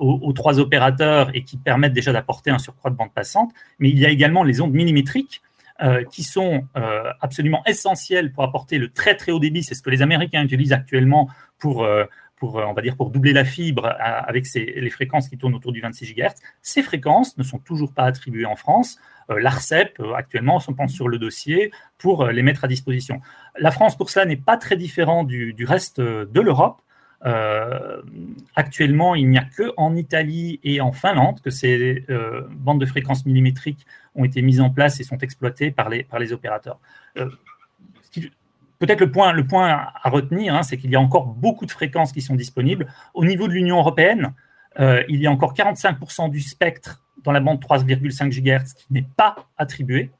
aux, 0.00 0.18
aux, 0.22 0.32
trois 0.32 0.58
opérateurs 0.58 1.30
et 1.34 1.44
qui 1.44 1.56
permettent 1.56 1.92
déjà 1.92 2.12
d'apporter 2.12 2.50
un 2.50 2.58
surcroît 2.58 2.90
de 2.90 2.96
bande 2.96 3.12
passante, 3.12 3.52
mais 3.78 3.90
il 3.90 3.98
y 3.98 4.06
a 4.06 4.08
également 4.08 4.42
les 4.42 4.60
ondes 4.60 4.72
millimétriques 4.72 5.42
euh, 5.80 6.02
qui 6.02 6.24
sont 6.24 6.66
euh, 6.76 7.12
absolument 7.20 7.62
essentiels 7.64 8.32
pour 8.32 8.42
apporter 8.42 8.78
le 8.78 8.88
très 8.88 9.14
très 9.14 9.30
haut 9.30 9.38
débit. 9.38 9.62
C'est 9.62 9.76
ce 9.76 9.82
que 9.82 9.90
les 9.90 10.02
Américains 10.02 10.42
utilisent 10.42 10.72
actuellement 10.72 11.28
pour, 11.58 11.84
euh, 11.84 12.04
pour 12.34 12.56
on 12.56 12.72
va 12.72 12.82
dire, 12.82 12.96
pour 12.96 13.10
doubler 13.10 13.32
la 13.32 13.44
fibre 13.44 13.86
avec 14.00 14.46
les 14.54 14.90
fréquences 14.90 15.28
qui 15.28 15.38
tournent 15.38 15.54
autour 15.54 15.70
du 15.70 15.80
26 15.80 16.14
GHz. 16.14 16.34
Ces 16.62 16.82
fréquences 16.82 17.38
ne 17.38 17.44
sont 17.44 17.58
toujours 17.58 17.92
pas 17.92 18.04
attribuées 18.04 18.46
en 18.46 18.56
France. 18.56 18.98
L'ARCEP, 19.28 20.02
actuellement, 20.16 20.58
se 20.58 20.72
pense 20.72 20.92
sur 20.92 21.06
le 21.06 21.18
dossier 21.18 21.70
pour 21.98 22.26
les 22.26 22.42
mettre 22.42 22.64
à 22.64 22.68
disposition. 22.68 23.20
La 23.58 23.70
France, 23.70 23.96
pour 23.96 24.10
cela, 24.10 24.24
n'est 24.24 24.36
pas 24.36 24.56
très 24.56 24.76
différent 24.76 25.22
du, 25.22 25.52
du 25.52 25.64
reste 25.64 26.00
de 26.00 26.40
l'Europe. 26.40 26.80
Euh, 27.26 28.00
actuellement, 28.54 29.14
il 29.14 29.28
n'y 29.28 29.38
a 29.38 29.44
que 29.44 29.72
en 29.76 29.96
Italie 29.96 30.60
et 30.62 30.80
en 30.80 30.92
Finlande 30.92 31.40
que 31.40 31.50
ces 31.50 32.04
euh, 32.10 32.42
bandes 32.50 32.80
de 32.80 32.86
fréquences 32.86 33.26
millimétriques 33.26 33.84
ont 34.14 34.24
été 34.24 34.40
mises 34.42 34.60
en 34.60 34.70
place 34.70 35.00
et 35.00 35.04
sont 35.04 35.18
exploitées 35.18 35.70
par 35.70 35.88
les, 35.88 36.04
par 36.04 36.20
les 36.20 36.32
opérateurs. 36.32 36.78
Euh, 37.16 37.28
peut-être 38.78 39.00
le 39.00 39.10
point, 39.10 39.32
le 39.32 39.44
point 39.44 39.68
à 39.68 40.08
retenir, 40.08 40.54
hein, 40.54 40.62
c'est 40.62 40.76
qu'il 40.76 40.90
y 40.90 40.96
a 40.96 41.00
encore 41.00 41.26
beaucoup 41.26 41.66
de 41.66 41.72
fréquences 41.72 42.12
qui 42.12 42.22
sont 42.22 42.36
disponibles. 42.36 42.86
Au 43.14 43.24
niveau 43.24 43.48
de 43.48 43.52
l'Union 43.52 43.78
européenne, 43.78 44.34
il 45.08 45.20
y 45.20 45.26
a 45.26 45.30
encore 45.32 45.54
45% 45.54 46.30
du 46.30 46.40
spectre 46.40 47.02
dans 47.24 47.32
la 47.32 47.40
bande 47.40 47.60
3,5 47.60 48.30
GHz 48.30 48.74
qui 48.74 48.86
n'est 48.92 49.08
pas 49.16 49.48
attribué. 49.56 50.12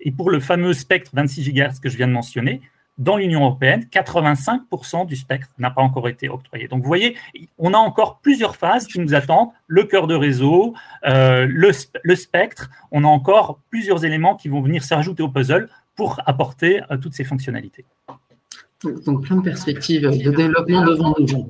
Et 0.00 0.10
pour 0.10 0.30
le 0.30 0.40
fameux 0.40 0.72
spectre 0.72 1.10
26 1.12 1.52
GHz 1.52 1.80
que 1.80 1.90
je 1.90 1.98
viens 1.98 2.06
de 2.06 2.12
mentionner, 2.12 2.62
dans 2.98 3.16
l'Union 3.16 3.40
européenne, 3.42 3.86
85% 3.92 5.06
du 5.06 5.16
spectre 5.16 5.48
n'a 5.58 5.70
pas 5.70 5.82
encore 5.82 6.08
été 6.08 6.28
octroyé. 6.28 6.68
Donc 6.68 6.82
vous 6.82 6.88
voyez, 6.88 7.16
on 7.58 7.74
a 7.74 7.78
encore 7.78 8.20
plusieurs 8.20 8.56
phases 8.56 8.86
qui 8.86 8.98
nous 9.00 9.14
attendent, 9.14 9.50
le 9.66 9.84
cœur 9.84 10.06
de 10.06 10.14
réseau, 10.14 10.74
euh, 11.06 11.46
le, 11.48 12.16
spectre, 12.16 12.70
on 12.90 13.04
a 13.04 13.08
encore 13.08 13.60
plusieurs 13.70 14.04
éléments 14.04 14.34
qui 14.34 14.48
vont 14.48 14.62
venir 14.62 14.82
s'ajouter 14.82 15.22
au 15.22 15.28
puzzle 15.28 15.68
pour 15.94 16.20
apporter 16.26 16.80
euh, 16.90 16.96
toutes 16.96 17.14
ces 17.14 17.24
fonctionnalités. 17.24 17.84
Donc 18.84 19.24
plein 19.24 19.36
de 19.36 19.42
perspectives 19.42 20.02
de 20.02 20.30
développement 20.30 20.84
devant 20.84 21.14
nous. 21.18 21.46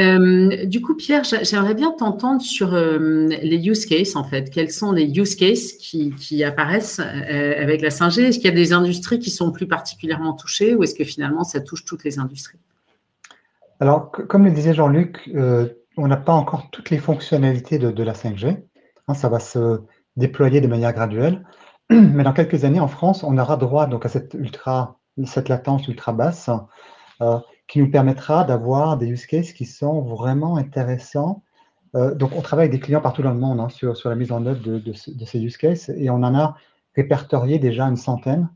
Euh, 0.00 0.66
du 0.66 0.80
coup, 0.80 0.94
Pierre, 0.94 1.22
j'aimerais 1.24 1.74
bien 1.74 1.92
t'entendre 1.92 2.40
sur 2.40 2.74
euh, 2.74 3.28
les 3.28 3.68
use 3.68 3.86
cases, 3.86 4.16
en 4.16 4.24
fait. 4.24 4.50
Quels 4.50 4.70
sont 4.70 4.90
les 4.90 5.04
use 5.04 5.36
cases 5.36 5.72
qui, 5.74 6.42
apparaissent 6.42 7.00
euh, 7.00 7.62
avec 7.62 7.80
la 7.80 7.90
5G 7.90 8.22
Est-ce 8.22 8.38
qu'il 8.38 8.48
y 8.48 8.52
a 8.52 8.56
des 8.56 8.72
industries 8.72 9.20
qui 9.20 9.30
sont 9.30 9.52
plus 9.52 9.68
particulièrement 9.68 10.32
touchées 10.32 10.74
ou 10.74 10.82
est-ce 10.82 10.94
que 10.94 11.04
finalement, 11.04 11.44
ça 11.44 11.60
touche 11.60 11.84
toutes 11.84 12.04
les 12.04 12.18
industries? 12.18 12.58
Alors, 13.78 14.10
comme 14.10 14.44
le 14.44 14.50
disait 14.50 14.74
Jean-Luc, 14.74 15.30
on 15.96 16.08
n'a 16.08 16.16
pas 16.16 16.32
encore 16.32 16.70
toutes 16.70 16.90
les 16.90 16.98
fonctionnalités 16.98 17.78
de, 17.78 18.02
la 18.02 18.14
5G. 18.14 18.62
Hein, 19.06 19.14
ça 19.14 19.28
va 19.28 19.38
se 19.38 19.80
déployer 20.16 20.60
de 20.60 20.66
manière 20.66 20.92
graduelle. 20.92 21.44
Mais 21.90 22.24
dans 22.24 22.32
quelques 22.32 22.64
années, 22.64 22.80
en 22.80 22.88
France, 22.88 23.22
on 23.22 23.36
aura 23.38 23.56
droit 23.56 23.86
donc, 23.86 24.06
à 24.06 24.08
cette, 24.08 24.34
ultra, 24.34 24.98
cette 25.24 25.48
latence 25.48 25.86
ultra 25.88 26.12
basse 26.12 26.50
qui 27.66 27.78
nous 27.78 27.90
permettra 27.90 28.44
d'avoir 28.44 28.96
des 28.96 29.06
use 29.06 29.26
cases 29.26 29.52
qui 29.52 29.64
sont 29.64 30.02
vraiment 30.02 30.56
intéressants. 30.56 31.42
Euh, 31.94 32.14
donc, 32.14 32.32
on 32.36 32.42
travaille 32.42 32.66
avec 32.66 32.72
des 32.72 32.84
clients 32.84 33.00
partout 33.00 33.22
dans 33.22 33.32
le 33.32 33.38
monde 33.38 33.60
hein, 33.60 33.68
sur, 33.68 33.96
sur, 33.96 34.10
la 34.10 34.16
mise 34.16 34.32
en 34.32 34.44
œuvre 34.46 34.60
de, 34.60 34.92
ces 34.92 35.40
use 35.40 35.56
cases 35.56 35.88
et 35.88 36.10
on 36.10 36.16
en 36.16 36.34
a 36.34 36.56
répertorié 36.94 37.58
déjà 37.58 37.84
une 37.84 37.96
centaine 37.96 38.48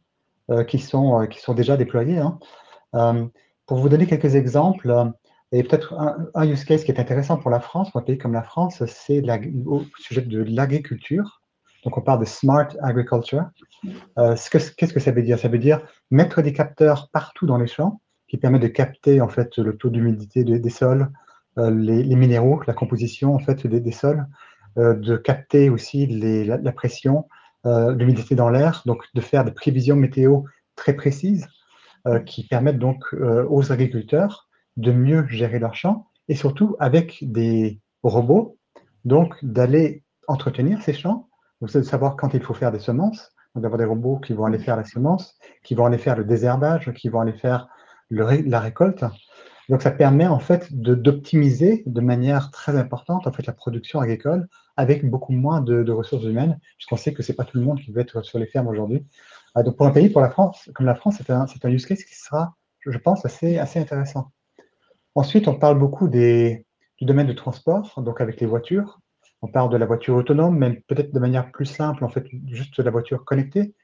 euh, 0.50 0.64
qui, 0.64 0.78
sont, 0.78 1.22
euh, 1.22 1.26
qui 1.26 1.40
sont 1.40 1.54
déjà 1.54 1.76
déployés. 1.76 2.18
Hein. 2.18 3.30
pour 3.66 3.78
vous 3.78 3.88
donner 3.88 4.06
quelques 4.06 4.34
exemples, 4.34 5.12
et 5.52 5.62
peut-être 5.62 5.94
un, 6.34 6.46
use 6.46 6.64
case 6.64 6.84
qui 6.84 6.90
est 6.90 7.00
intéressant 7.00 7.38
pour 7.38 7.50
la 7.50 7.60
France, 7.60 7.90
pour 7.90 8.00
un 8.00 8.04
pays 8.04 8.18
comme 8.18 8.32
la 8.32 8.42
France, 8.42 8.82
c'est 8.86 9.22
au 9.66 9.82
sujet 9.98 10.22
de 10.22 10.42
l'agriculture. 10.42 11.37
Donc, 11.88 11.96
on 11.96 12.02
parle 12.02 12.20
de 12.20 12.26
smart 12.26 12.68
agriculture. 12.82 13.46
Qu'est-ce 14.14 14.92
que 14.92 15.00
ça 15.00 15.10
veut 15.10 15.22
dire? 15.22 15.38
Ça 15.38 15.48
veut 15.48 15.56
dire 15.58 15.80
mettre 16.10 16.42
des 16.42 16.52
capteurs 16.52 17.08
partout 17.10 17.46
dans 17.46 17.56
les 17.56 17.66
champs 17.66 18.02
qui 18.28 18.36
permet 18.36 18.58
de 18.58 18.66
capter 18.66 19.22
en 19.22 19.28
fait 19.28 19.56
le 19.56 19.74
taux 19.74 19.88
d'humidité 19.88 20.44
des, 20.44 20.68
sols, 20.68 21.08
euh, 21.56 21.70
les, 21.70 22.14
minéraux, 22.14 22.60
la 22.66 22.74
composition 22.74 23.34
en 23.34 23.38
fait 23.38 23.66
des, 23.66 23.90
sols, 23.90 24.26
euh, 24.76 24.92
de 24.92 25.16
capter 25.16 25.70
aussi 25.70 26.06
la, 26.06 26.72
pression, 26.72 27.26
euh, 27.64 27.94
l'humidité 27.94 28.34
dans 28.34 28.50
l'air, 28.50 28.82
donc 28.84 29.04
de 29.14 29.22
faire 29.22 29.46
des 29.46 29.52
prévisions 29.52 29.96
météo 29.96 30.42
très 30.76 30.92
précises 30.92 31.46
qui 32.26 32.46
permettent 32.46 32.78
donc 32.78 33.02
aux 33.12 33.72
agriculteurs 33.72 34.48
de 34.76 34.92
mieux 34.92 35.26
gérer 35.28 35.58
leurs 35.58 35.74
champs 35.74 36.06
et 36.28 36.34
surtout 36.34 36.76
avec 36.78 37.18
des 37.22 37.80
robots, 38.02 38.56
donc 39.04 39.34
d'aller 39.42 40.04
entretenir 40.26 40.80
ces 40.82 40.92
champs, 40.92 41.27
de 41.60 41.82
savoir 41.82 42.16
quand 42.16 42.34
il 42.34 42.42
faut 42.42 42.54
faire 42.54 42.72
des 42.72 42.78
semences, 42.78 43.32
d'avoir 43.54 43.78
des 43.78 43.84
robots 43.84 44.18
qui 44.18 44.32
vont 44.32 44.44
aller 44.44 44.58
faire 44.58 44.76
la 44.76 44.84
semence, 44.84 45.38
qui 45.64 45.74
vont 45.74 45.86
aller 45.86 45.98
faire 45.98 46.16
le 46.16 46.24
désherbage, 46.24 46.92
qui 46.94 47.08
vont 47.08 47.20
aller 47.20 47.32
faire 47.32 47.68
la 48.10 48.60
récolte. 48.60 49.04
Donc, 49.68 49.82
ça 49.82 49.90
permet 49.90 50.26
en 50.26 50.38
fait 50.38 50.72
d'optimiser 50.72 51.82
de, 51.84 52.00
manière 52.00 52.50
très 52.50 52.76
importante 52.76 53.26
en 53.26 53.32
fait 53.32 53.46
la 53.46 53.52
production 53.52 54.00
agricole 54.00 54.48
avec 54.76 55.04
beaucoup 55.04 55.32
moins 55.32 55.60
de, 55.60 55.90
ressources 55.92 56.24
humaines, 56.24 56.58
puisqu'on 56.76 56.96
sait 56.96 57.12
que 57.12 57.22
c'est 57.22 57.34
pas 57.34 57.44
tout 57.44 57.58
le 57.58 57.64
monde 57.64 57.80
qui 57.80 57.90
veut 57.92 58.00
être 58.00 58.22
sur 58.22 58.38
les 58.38 58.46
fermes 58.46 58.68
aujourd'hui. 58.68 59.06
Ah, 59.54 59.62
donc, 59.62 59.76
pour 59.76 59.86
un 59.86 59.90
pays 59.90 60.08
pour 60.08 60.22
la 60.22 60.30
France, 60.30 60.70
comme 60.74 60.86
la 60.86 60.94
France, 60.94 61.16
c'est 61.18 61.30
un, 61.30 61.44
un, 61.44 61.70
use 61.70 61.84
case 61.84 62.04
qui 62.04 62.14
sera, 62.14 62.54
je 62.86 62.96
pense, 62.98 63.26
assez, 63.26 63.58
assez 63.58 63.78
intéressant. 63.78 64.30
Ensuite, 65.14 65.48
on 65.48 65.58
parle 65.58 65.78
beaucoup 65.78 66.08
des, 66.08 66.64
du 66.98 67.04
domaine 67.04 67.26
du 67.26 67.34
transport, 67.34 68.00
donc 68.02 68.20
avec 68.20 68.40
les 68.40 68.46
voitures. 68.46 69.00
On 69.42 69.48
parle 69.48 69.70
de 69.70 69.76
la 69.76 69.86
voiture 69.86 70.16
autonome, 70.16 70.58
mais 70.58 70.82
peut-être 70.88 71.12
de 71.12 71.18
manière 71.20 71.50
plus 71.52 71.66
simple, 71.66 72.04
en 72.04 72.08
fait, 72.08 72.26
juste 72.46 72.78
la 72.80 72.90
voiture 72.90 73.24
connectée 73.24 73.74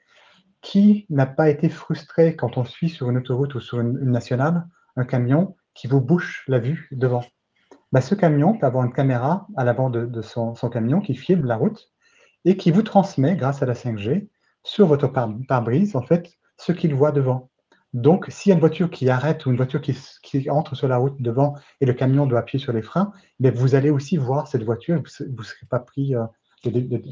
qui 0.65 1.07
n'a 1.11 1.27
pas 1.27 1.51
été 1.51 1.69
frustré 1.69 2.37
quand 2.37 2.57
on 2.57 2.65
suit 2.65 2.89
sur 2.89 3.11
une 3.11 3.19
autoroute 3.19 3.55
ou 3.55 3.61
sur 3.61 3.81
une, 3.81 3.99
nationale 4.11 4.67
un 4.97 5.05
camion 5.05 5.57
qui 5.75 5.87
vous 5.89 6.01
bouche 6.01 6.45
la 6.49 6.59
vue 6.59 6.89
devant? 6.91 7.23
Bah, 7.93 8.01
Ce 8.01 8.15
camion 8.15 8.57
peut 8.57 8.67
avoir 8.67 8.85
une 8.85 8.93
caméra 8.93 9.47
à 9.57 9.65
l'avant 9.65 9.91
de, 9.91 10.23
son, 10.23 10.55
camion 10.55 11.01
qui 11.01 11.15
filme 11.15 11.45
la 11.45 11.57
route 11.57 11.93
et 12.47 12.57
qui 12.57 12.71
vous 12.71 12.83
transmet, 12.83 13.37
grâce 13.37 13.63
à 13.63 13.67
la 13.67 13.75
5G, 13.75 14.29
sur 14.63 14.87
votre 14.87 15.09
pare-brise, 15.09 15.95
en 15.97 16.03
fait, 16.03 16.31
ce 16.57 16.73
qu'il 16.73 16.95
voit 16.95 17.13
devant. 17.13 17.51
Donc, 17.95 18.27
s'il 18.29 18.51
y 18.51 18.53
a 18.53 18.55
une 18.55 18.61
voiture 18.61 18.91
qui 18.91 19.09
arrête 19.09 19.47
ou 19.47 19.51
une 19.51 19.57
voiture 19.57 19.81
qui, 19.81 20.51
entre 20.51 20.75
sur 20.75 20.89
la 20.89 20.97
route 20.97 21.23
devant 21.23 21.55
et 21.81 21.87
le 21.87 21.93
camion 21.93 22.27
doit 22.27 22.41
appuyer 22.41 22.63
sur 22.63 22.73
les 22.73 22.83
freins, 22.83 23.13
vous 23.39 23.77
allez 23.77 23.91
aussi 23.91 24.17
voir 24.17 24.49
cette 24.49 24.65
voiture, 24.65 24.97
vous 24.97 25.27
ne 25.27 25.43
serez 25.45 25.67
pas 25.71 25.79
pris 25.79 26.17
euh, 26.17 26.25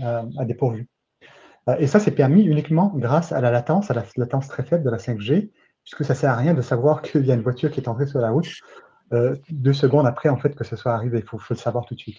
à, 0.03 0.45
dépourvu. 0.45 0.89
Euh, 1.69 1.77
et 1.79 1.87
ça, 1.87 2.01
c'est 2.01 2.11
permis 2.11 2.43
uniquement 2.43 2.93
grâce 2.97 3.31
à 3.31 3.41
la 3.41 3.53
latence, 3.53 3.93
à 3.93 3.95
la 3.95 4.05
latence 4.17 4.49
très 4.49 4.65
faible 4.65 4.83
de 4.83 4.91
la 4.91 4.97
5G, 4.97 5.53
puisque 5.85 6.05
ça 6.05 6.15
ne 6.15 6.19
sert 6.19 6.31
à 6.31 6.37
rien 6.37 6.53
de 6.53 6.63
savoir 6.63 7.01
qu'il 7.03 7.25
y 7.25 7.31
a 7.31 7.35
une 7.35 7.43
voiture 7.43 7.71
qui 7.71 7.79
est 7.79 7.89
entrée 7.89 8.09
sur 8.09 8.19
la 8.19 8.31
route 8.31 8.51
euh, 9.13 9.37
deux 9.51 9.75
secondes 9.75 10.07
après 10.07 10.31
en 10.31 10.39
fait 10.39 10.57
que 10.57 10.65
ce 10.65 10.75
soit 10.75 10.95
arrivé. 10.95 11.19
Il 11.21 11.25
faut, 11.25 11.39
le 11.49 11.55
savoir 11.55 11.85
tout 11.85 11.95
de 11.95 12.01
suite. 12.01 12.19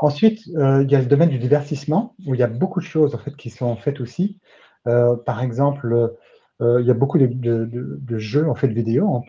Ensuite, 0.00 0.46
il 0.46 0.90
y 0.90 0.94
a 0.94 1.00
le 1.00 1.04
domaine 1.04 1.28
du 1.28 1.38
divertissement, 1.38 2.14
où 2.24 2.34
il 2.34 2.40
y 2.40 2.42
a 2.42 2.46
beaucoup 2.46 2.80
de 2.80 2.86
choses 2.86 3.14
en 3.14 3.18
fait, 3.18 3.36
qui 3.36 3.50
sont 3.50 3.76
faites 3.76 4.00
aussi. 4.00 4.40
par 4.84 5.42
exemple, 5.42 6.16
il 6.60 6.86
y 6.86 6.90
a 6.90 6.94
beaucoup 6.94 7.18
de, 7.18 8.18
jeux 8.18 8.48
en 8.48 8.54
fait 8.54 8.68
vidéo 8.68 9.22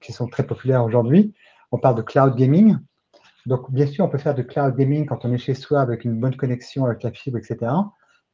qui 0.00 0.12
sont 0.12 0.28
très 0.28 0.44
populaires 0.44 0.84
aujourd'hui. 0.84 1.34
On 1.72 1.78
parle 1.78 1.96
de 1.96 2.02
cloud 2.02 2.36
gaming. 2.36 2.76
Donc, 3.46 3.70
bien 3.70 3.86
sûr, 3.86 4.04
on 4.04 4.08
peut 4.08 4.18
faire 4.18 4.34
de 4.34 4.42
cloud 4.42 4.76
gaming 4.76 5.06
quand 5.06 5.24
on 5.24 5.32
est 5.32 5.38
chez 5.38 5.54
soi 5.54 5.80
avec 5.80 6.04
une 6.04 6.18
bonne 6.18 6.36
connexion 6.36 6.84
avec 6.84 7.02
la 7.02 7.10
fibre, 7.10 7.38
etc. 7.38 7.72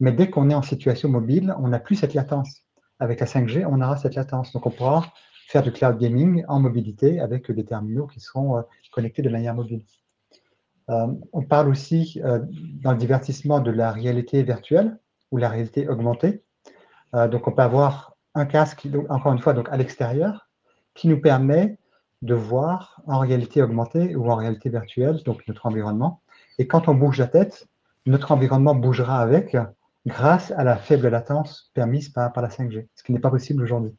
Mais 0.00 0.12
dès 0.12 0.30
qu'on 0.30 0.50
est 0.50 0.54
en 0.54 0.62
situation 0.62 1.08
mobile, 1.08 1.54
on 1.58 1.68
n'a 1.68 1.78
plus 1.78 1.96
cette 1.96 2.14
latence. 2.14 2.62
Avec 2.98 3.20
la 3.20 3.26
5G, 3.26 3.66
on 3.68 3.80
aura 3.80 3.96
cette 3.96 4.14
latence. 4.14 4.52
Donc, 4.52 4.66
on 4.66 4.70
pourra 4.70 5.12
faire 5.48 5.62
du 5.62 5.70
cloud 5.70 5.98
gaming 5.98 6.44
en 6.48 6.60
mobilité 6.60 7.20
avec 7.20 7.50
des 7.50 7.64
terminaux 7.64 8.06
qui 8.06 8.20
seront 8.20 8.58
euh, 8.58 8.62
connectés 8.90 9.22
de 9.22 9.28
manière 9.28 9.54
mobile. 9.54 9.84
Euh, 10.88 11.06
on 11.32 11.42
parle 11.42 11.68
aussi 11.68 12.20
dans 12.82 12.92
le 12.92 12.98
divertissement 12.98 13.60
de 13.60 13.70
la 13.70 13.92
réalité 13.92 14.42
virtuelle 14.42 14.98
ou 15.30 15.36
la 15.36 15.48
réalité 15.48 15.88
augmentée. 15.88 16.42
donc, 17.12 17.48
on 17.48 17.52
peut 17.52 17.62
avoir 17.62 18.15
un 18.36 18.46
casque, 18.46 18.86
encore 19.08 19.32
une 19.32 19.38
fois, 19.38 19.54
donc 19.54 19.68
à 19.70 19.76
l'extérieur, 19.76 20.48
qui 20.94 21.08
nous 21.08 21.20
permet 21.20 21.78
de 22.22 22.34
voir 22.34 23.00
en 23.06 23.18
réalité 23.18 23.62
augmentée 23.62 24.14
ou 24.14 24.30
en 24.30 24.36
réalité 24.36 24.68
virtuelle, 24.68 25.22
donc 25.24 25.42
notre 25.48 25.66
environnement. 25.66 26.20
Et 26.58 26.66
quand 26.66 26.88
on 26.88 26.94
bouge 26.94 27.18
la 27.18 27.26
tête, 27.26 27.66
notre 28.04 28.32
environnement 28.32 28.74
bougera 28.74 29.20
avec 29.20 29.56
grâce 30.06 30.52
à 30.52 30.64
la 30.64 30.76
faible 30.76 31.08
latence 31.08 31.70
permise 31.74 32.10
par, 32.10 32.30
la 32.36 32.48
5G, 32.48 32.86
ce 32.94 33.02
qui 33.02 33.12
n'est 33.12 33.18
pas 33.18 33.30
possible 33.30 33.62
aujourd'hui. 33.62 33.92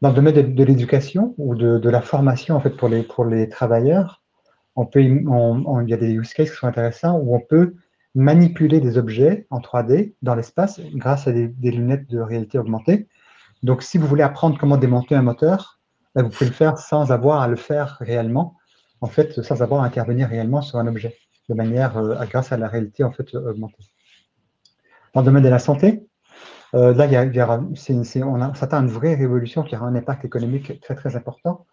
Dans 0.00 0.10
le 0.10 0.14
domaine 0.14 0.54
de, 0.54 0.64
l'éducation 0.64 1.34
ou 1.38 1.54
de, 1.54 1.88
la 1.88 2.02
formation 2.02 2.56
en 2.56 2.60
fait, 2.60 2.76
pour, 2.76 2.88
les, 2.88 3.02
pour 3.02 3.24
les 3.24 3.48
travailleurs, 3.48 4.22
on 4.74 4.84
peut, 4.84 5.00
il 5.00 5.88
y 5.88 5.94
a 5.94 5.96
des 5.96 6.10
use 6.10 6.34
cases 6.34 6.50
qui 6.50 6.56
sont 6.56 6.66
intéressants 6.66 7.18
où 7.18 7.34
on 7.34 7.40
peut 7.40 7.74
manipuler 8.14 8.80
des 8.80 8.98
objets 8.98 9.46
en 9.50 9.60
3D 9.60 10.14
dans 10.22 10.34
l'espace 10.34 10.80
grâce 10.94 11.26
à 11.26 11.32
des, 11.32 11.70
lunettes 11.70 12.08
de 12.10 12.20
réalité 12.20 12.58
augmentée. 12.58 13.08
Donc, 13.62 13.82
si 13.82 13.96
vous 13.98 14.06
voulez 14.06 14.22
apprendre 14.22 14.58
comment 14.58 14.76
démonter 14.76 15.14
un 15.14 15.22
moteur, 15.22 15.80
vous 16.14 16.28
pouvez 16.28 16.50
le 16.50 16.54
faire 16.54 16.78
sans 16.78 17.10
avoir 17.10 17.40
à 17.40 17.48
le 17.48 17.56
faire 17.56 17.96
réellement, 18.00 18.56
en 19.00 19.06
fait, 19.06 19.40
sans 19.42 19.62
avoir 19.62 19.82
à 19.82 19.86
intervenir 19.86 20.28
réellement 20.28 20.60
sur 20.60 20.78
un 20.78 20.86
objet, 20.86 21.16
de 21.48 21.54
manière 21.54 21.96
euh, 21.96 22.14
grâce 22.26 22.52
à 22.52 22.56
la 22.56 22.68
réalité 22.68 23.02
en 23.02 23.12
fait 23.12 23.34
augmentée. 23.34 23.84
Dans 25.14 25.22
le 25.22 25.26
domaine 25.26 25.42
de 25.42 25.48
la 25.48 25.58
santé, 25.58 26.06
euh, 26.74 26.94
là, 26.94 27.06
il 27.06 27.12
y 27.12 27.16
a, 27.16 27.60
on, 28.26 28.40
a, 28.40 28.76
une 28.78 28.86
vraie 28.88 29.14
révolution 29.14 29.62
qui 29.62 29.76
aura 29.76 29.86
un 29.86 29.94
impact 29.94 30.24
économique 30.24 30.80
très 30.80 30.94
très 30.94 31.16
important. 31.16 31.66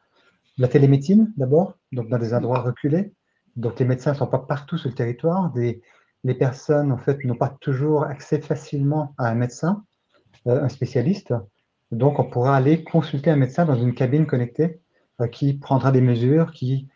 La 0.57 0.67
télémédecine, 0.67 1.31
d'abord, 1.37 1.75
donc 1.91 2.09
dans 2.09 2.17
des 2.17 2.33
endroits 2.33 2.59
reculés. 2.59 3.13
Donc 3.55 3.79
les 3.79 3.85
médecins 3.85 4.11
ne 4.11 4.17
sont 4.17 4.27
pas 4.27 4.39
partout 4.39 4.77
sur 4.77 4.89
le 4.89 4.95
territoire. 4.95 5.51
Les 6.23 6.33
personnes, 6.33 6.91
en 6.91 6.97
fait, 6.97 7.23
n'ont 7.23 7.35
pas 7.35 7.55
toujours 7.61 8.03
accès 8.03 8.39
facilement 8.41 9.13
à 9.17 9.29
un 9.29 9.35
médecin, 9.35 9.83
euh, 10.47 10.63
un 10.63 10.69
spécialiste. 10.69 11.33
Donc, 11.91 12.19
on 12.19 12.29
pourra 12.29 12.55
aller 12.55 12.83
consulter 12.83 13.29
un 13.29 13.35
médecin 13.35 13.65
dans 13.65 13.75
une 13.75 13.93
cabine 13.93 14.25
connectée 14.25 14.81
euh, 15.21 15.27
qui 15.27 15.53
prendra 15.53 15.91
des 15.91 16.01
mesures, 16.01 16.51
qui, 16.51 16.87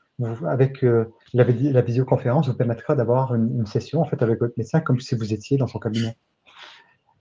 avec 0.45 0.83
euh, 0.83 1.13
la, 1.33 1.43
visioconférence, 1.81 2.47
vous 2.47 2.55
permettra 2.55 2.95
d'avoir 2.95 3.33
une, 3.33 3.65
session 3.65 4.01
en 4.01 4.05
fait, 4.05 4.21
avec 4.21 4.39
votre 4.39 4.53
médecin 4.57 4.81
comme 4.81 4.99
si 4.99 5.15
vous 5.15 5.33
étiez 5.33 5.57
dans 5.57 5.67
son 5.67 5.79
cabinet. 5.79 6.15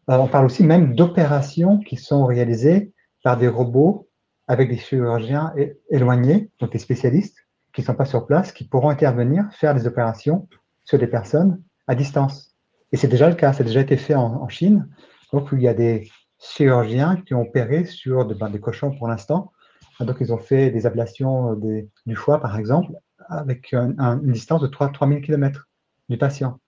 on 0.08 0.28
parle 0.28 0.46
aussi 0.46 0.64
même 0.64 0.94
d'opérations 0.94 1.78
qui 1.78 1.96
sont 1.96 2.26
réalisées 2.26 2.92
par 3.22 3.38
des 3.38 3.48
robots 3.48 4.08
avec 4.48 4.68
des 4.68 4.76
chirurgiens 4.76 5.54
éloignés, 5.88 6.50
donc 6.58 6.72
des 6.72 6.78
spécialistes 6.78 7.38
qui 7.72 7.80
ne 7.80 7.86
sont 7.86 7.94
pas 7.94 8.04
sur 8.04 8.26
place, 8.26 8.52
qui 8.52 8.64
pourront 8.64 8.90
intervenir, 8.90 9.48
faire 9.52 9.74
des 9.74 9.86
opérations 9.86 10.48
sur 10.84 10.98
des 10.98 11.06
personnes 11.06 11.62
à 11.92 11.94
distance. 11.94 12.56
Et 12.90 12.96
c'est 12.96 13.08
déjà 13.08 13.28
le 13.28 13.34
cas, 13.34 13.50
a 13.50 13.62
déjà 13.62 13.80
été 13.80 13.96
fait 13.96 14.14
en, 14.14 14.48
Chine, 14.48 14.88
donc 15.32 15.48
il 15.52 15.60
y 15.60 15.68
a 15.68 15.74
des 15.74 16.10
chirurgiens 16.38 17.16
qui 17.24 17.34
ont 17.34 17.42
opéré 17.42 17.84
sur 17.84 18.24
ben, 18.24 18.50
des 18.50 18.60
cochons 18.60 18.90
pour 18.96 19.08
l'instant. 19.08 19.52
Donc 20.00 20.16
ils 20.20 20.32
ont 20.32 20.38
fait 20.38 20.70
des 20.70 20.86
ablations 20.86 21.52
euh, 21.52 21.82
du 22.06 22.16
foie, 22.16 22.40
par 22.40 22.58
exemple, 22.58 22.92
avec 23.28 23.72
une 23.72 24.32
distance 24.32 24.62
de 24.62 24.66
3, 24.66 24.90
3000 24.90 25.22
km 25.22 25.68
du 26.08 26.18
patient. 26.18 26.58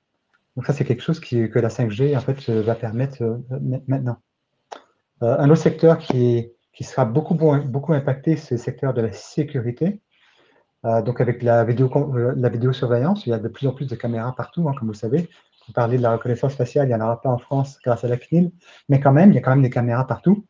Donc 0.56 0.66
ça, 0.66 0.72
c'est 0.72 0.84
quelque 0.84 1.02
chose 1.02 1.20
que 1.20 1.58
la 1.58 1.68
5G 1.68 2.16
en 2.16 2.20
fait, 2.20 2.48
euh, 2.48 2.62
va 2.62 2.74
permettre 2.74 3.22
euh, 3.22 3.38
maintenant. 3.88 4.18
un 5.20 5.50
autre 5.50 5.62
secteur 5.62 5.98
qui, 5.98 6.52
qui 6.74 6.84
sera 6.84 7.06
beaucoup, 7.06 7.34
beaucoup 7.34 7.92
impacté, 7.92 8.36
c'est 8.36 8.56
le 8.56 8.60
secteur 8.60 8.92
de 8.92 9.00
la 9.00 9.12
sécurité. 9.12 10.00
Euh, 10.84 11.02
donc 11.02 11.20
avec 11.20 11.42
la, 11.42 11.64
vidéo, 11.64 11.90
euh, 12.14 12.34
la 12.36 12.48
vidéosurveillance, 12.48 13.26
il 13.26 13.30
y 13.30 13.32
a 13.32 13.38
de 13.38 13.48
plus 13.48 13.66
en 13.66 13.72
plus 13.72 13.86
de 13.86 13.94
caméras 13.94 14.34
partout, 14.34 14.68
hein, 14.68 14.74
comme 14.78 14.88
vous 14.88 14.94
savez. 14.94 15.28
Vous 15.66 15.72
parlez 15.72 15.96
de 15.96 16.02
la 16.02 16.12
reconnaissance 16.12 16.54
faciale, 16.54 16.86
il 16.86 16.94
n'y 16.94 16.94
en 16.94 17.00
aura 17.00 17.22
pas 17.22 17.30
en 17.30 17.38
France 17.38 17.78
grâce 17.82 18.04
à 18.04 18.08
la 18.08 18.18
CNIL, 18.18 18.52
mais 18.90 19.00
quand 19.00 19.12
même, 19.12 19.30
il 19.30 19.34
y 19.34 19.38
a 19.38 19.40
quand 19.40 19.50
même 19.50 19.62
des 19.62 19.70
caméras 19.70 20.06
partout. 20.06 20.44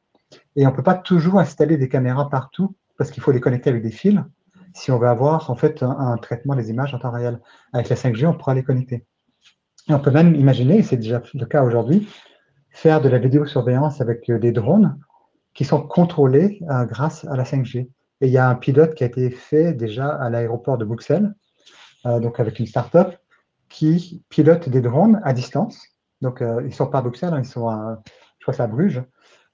Et 0.57 0.67
on 0.67 0.71
ne 0.71 0.75
peut 0.75 0.83
pas 0.83 0.95
toujours 0.95 1.39
installer 1.39 1.77
des 1.77 1.89
caméras 1.89 2.29
partout 2.29 2.75
parce 2.99 3.11
qu'il 3.11 3.23
faut 3.23 3.31
les 3.31 3.41
connecter 3.41 3.71
avec 3.71 3.83
des 3.83 3.91
fils 3.91 4.19
si 4.73 4.91
on 4.91 4.99
veut 4.99 5.07
avoir 5.07 5.51
en 5.51 5.55
fait 5.55 5.85
un, 5.85 6.17
traitement 6.17 6.57
des 6.57 6.71
images 6.71 6.93
en 6.95 6.99
temps 6.99 7.13
réel. 7.13 7.41
Avec 7.73 7.89
la 7.89 7.95
5G, 7.95 8.27
on 8.27 8.35
pourra 8.35 8.55
les 8.55 8.65
connecter. 8.65 9.07
Et 9.89 9.95
on 9.95 10.01
peut 10.01 10.11
même 10.11 10.35
imaginer, 10.35 10.79
et 10.79 10.83
c'est 10.83 10.97
déjà 10.97 11.23
le 11.33 11.47
cas 11.47 11.63
aujourd'hui, 11.63 12.09
faire 12.71 13.01
de 13.01 13.09
la 13.09 13.19
vidéosurveillance 13.19 14.01
avec 14.01 14.29
euh, 14.31 14.39
des 14.41 14.51
drones 14.51 14.99
qui 15.55 15.65
sont 15.65 15.81
contrôlés 15.81 16.59
grâce 16.89 17.25
à 17.27 17.37
la 17.37 17.45
5G. 17.45 17.89
Et 18.25 18.29
il 18.29 18.33
y 18.33 18.39
a 18.39 18.49
un 18.49 18.55
pilote 18.55 18.95
qui 18.95 19.05
a 19.05 19.07
été 19.07 19.29
fait 19.29 19.75
déjà 19.75 20.09
à 20.09 20.31
l'aéroport 20.31 20.79
de 20.79 20.87
Bruxelles, 20.87 21.35
euh, 22.07 22.21
donc 22.21 22.41
avec 22.41 22.59
une 22.59 22.65
start-up, 22.65 23.15
qui 23.69 24.25
pilote 24.31 24.71
des 24.71 24.81
drones 24.81 25.21
à 25.25 25.35
distance. 25.35 25.79
Donc, 26.23 26.41
euh, 26.41 26.63
ils 26.63 26.69
ne 26.69 26.73
sont 26.73 26.87
pas 26.87 27.01
à 27.01 27.03
Bruxelles, 27.03 27.35
hein, 27.35 27.41
ils 27.41 27.45
sont 27.45 27.69
à, 27.69 28.03
je 28.39 28.47
crois 28.47 28.65
à 28.65 28.67
Bruges. 28.67 29.03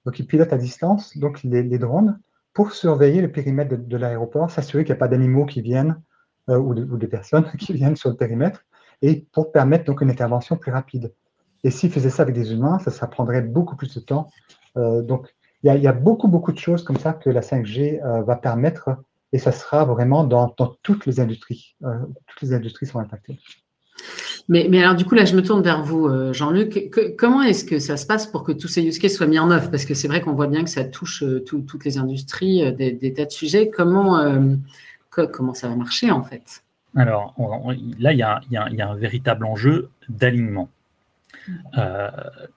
Donc, 0.05 0.19
ils 0.19 0.25
pilotent 0.25 0.53
à 0.53 0.57
distance 0.57 1.17
donc 1.17 1.43
les, 1.43 1.77
drones 1.79 2.17
pour 2.53 2.71
surveiller 2.71 3.21
le 3.21 3.29
périmètre 3.29 3.75
de, 3.75 3.97
l'aéroport, 3.97 4.49
s'assurer 4.49 4.85
qu'il 4.85 4.93
n'y 4.93 4.99
a 4.99 4.99
pas 4.99 5.09
d'animaux 5.09 5.45
qui 5.45 5.61
viennent 5.61 6.01
euh, 6.49 6.57
ou, 6.57 6.73
de, 6.73 7.05
personnes 7.07 7.51
qui 7.59 7.73
viennent 7.73 7.97
sur 7.97 8.09
le 8.09 8.15
périmètre 8.15 8.63
et 9.01 9.27
pour 9.33 9.51
permettre 9.51 9.83
donc 9.83 9.99
une 9.99 10.11
intervention 10.11 10.55
plus 10.55 10.71
rapide. 10.71 11.13
Et 11.65 11.71
s'ils 11.71 11.91
faisaient 11.91 12.09
ça 12.09 12.23
avec 12.23 12.35
des 12.35 12.53
humains, 12.53 12.79
ça, 12.79 12.89
ça 12.89 13.05
prendrait 13.07 13.41
beaucoup 13.41 13.75
plus 13.75 13.93
de 13.93 13.99
temps. 13.99 14.29
donc, 14.75 15.27
il 15.63 15.81
y, 15.81 15.87
a, 15.87 15.93
beaucoup, 15.93 16.27
beaucoup 16.27 16.51
de 16.51 16.57
choses 16.57 16.83
comme 16.83 16.97
ça 16.97 17.13
que 17.13 17.29
la 17.29 17.41
5G 17.41 18.03
euh, 18.03 18.23
va 18.23 18.35
permettre 18.35 18.89
et 19.31 19.37
ça 19.37 19.51
sera 19.51 19.85
vraiment 19.85 20.23
dans, 20.23 20.47
toutes 20.81 21.05
les 21.05 21.19
industries. 21.19 21.75
Euh, 21.83 21.97
toutes 22.27 22.41
les 22.41 22.53
industries 22.53 22.87
sont 22.87 22.99
impactées. 22.99 23.39
Mais, 24.49 24.67
mais, 24.69 24.83
alors, 24.83 24.95
du 24.95 25.05
coup, 25.05 25.13
là, 25.13 25.23
je 25.23 25.35
me 25.35 25.43
tourne 25.43 25.61
vers 25.61 25.83
vous, 25.83 26.07
euh, 26.07 26.33
Jean-Luc. 26.33 26.91
comment 27.17 27.43
est-ce 27.43 27.63
que 27.63 27.77
ça 27.77 27.95
se 27.95 28.07
passe 28.07 28.25
pour 28.25 28.43
que 28.43 28.51
tous 28.51 28.67
ces 28.67 28.83
use 28.83 28.97
cases 28.97 29.13
soient 29.13 29.27
mis 29.27 29.37
en 29.37 29.51
œuvre? 29.51 29.69
Parce 29.69 29.85
que 29.85 29.93
c'est 29.93 30.07
vrai 30.07 30.19
qu'on 30.19 30.33
voit 30.33 30.47
bien 30.47 30.63
que 30.63 30.69
ça 30.69 30.83
touche 30.83 31.23
toutes 31.45 31.85
les 31.85 31.99
industries, 31.99 32.73
des, 32.73 33.13
tas 33.13 33.25
de 33.25 33.31
sujets. 33.31 33.69
Comment, 33.69 34.19
comment 35.09 35.53
ça 35.53 35.69
va 35.69 35.75
marcher, 35.75 36.09
en 36.09 36.23
fait? 36.23 36.63
Alors, 36.95 37.35
là, 37.99 38.11
il 38.13 38.17
y, 38.17 38.23
a, 38.23 38.41
y, 38.49 38.57
a, 38.57 38.89
un 38.89 38.95
véritable 38.95 39.45
enjeu 39.45 39.89
d'alignement. 40.09 40.69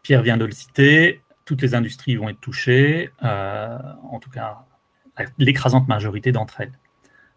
Pierre 0.02 0.22
vient 0.22 0.38
de 0.38 0.46
le 0.46 0.52
citer 0.52 1.20
toutes 1.44 1.62
les 1.62 1.74
industries 1.74 2.16
vont 2.16 2.28
être 2.28 2.40
touchées, 2.40 3.10
euh, 3.22 3.78
en 4.10 4.18
tout 4.18 4.30
cas 4.30 4.64
l'écrasante 5.38 5.86
majorité 5.86 6.32
d'entre 6.32 6.60
elles. 6.60 6.72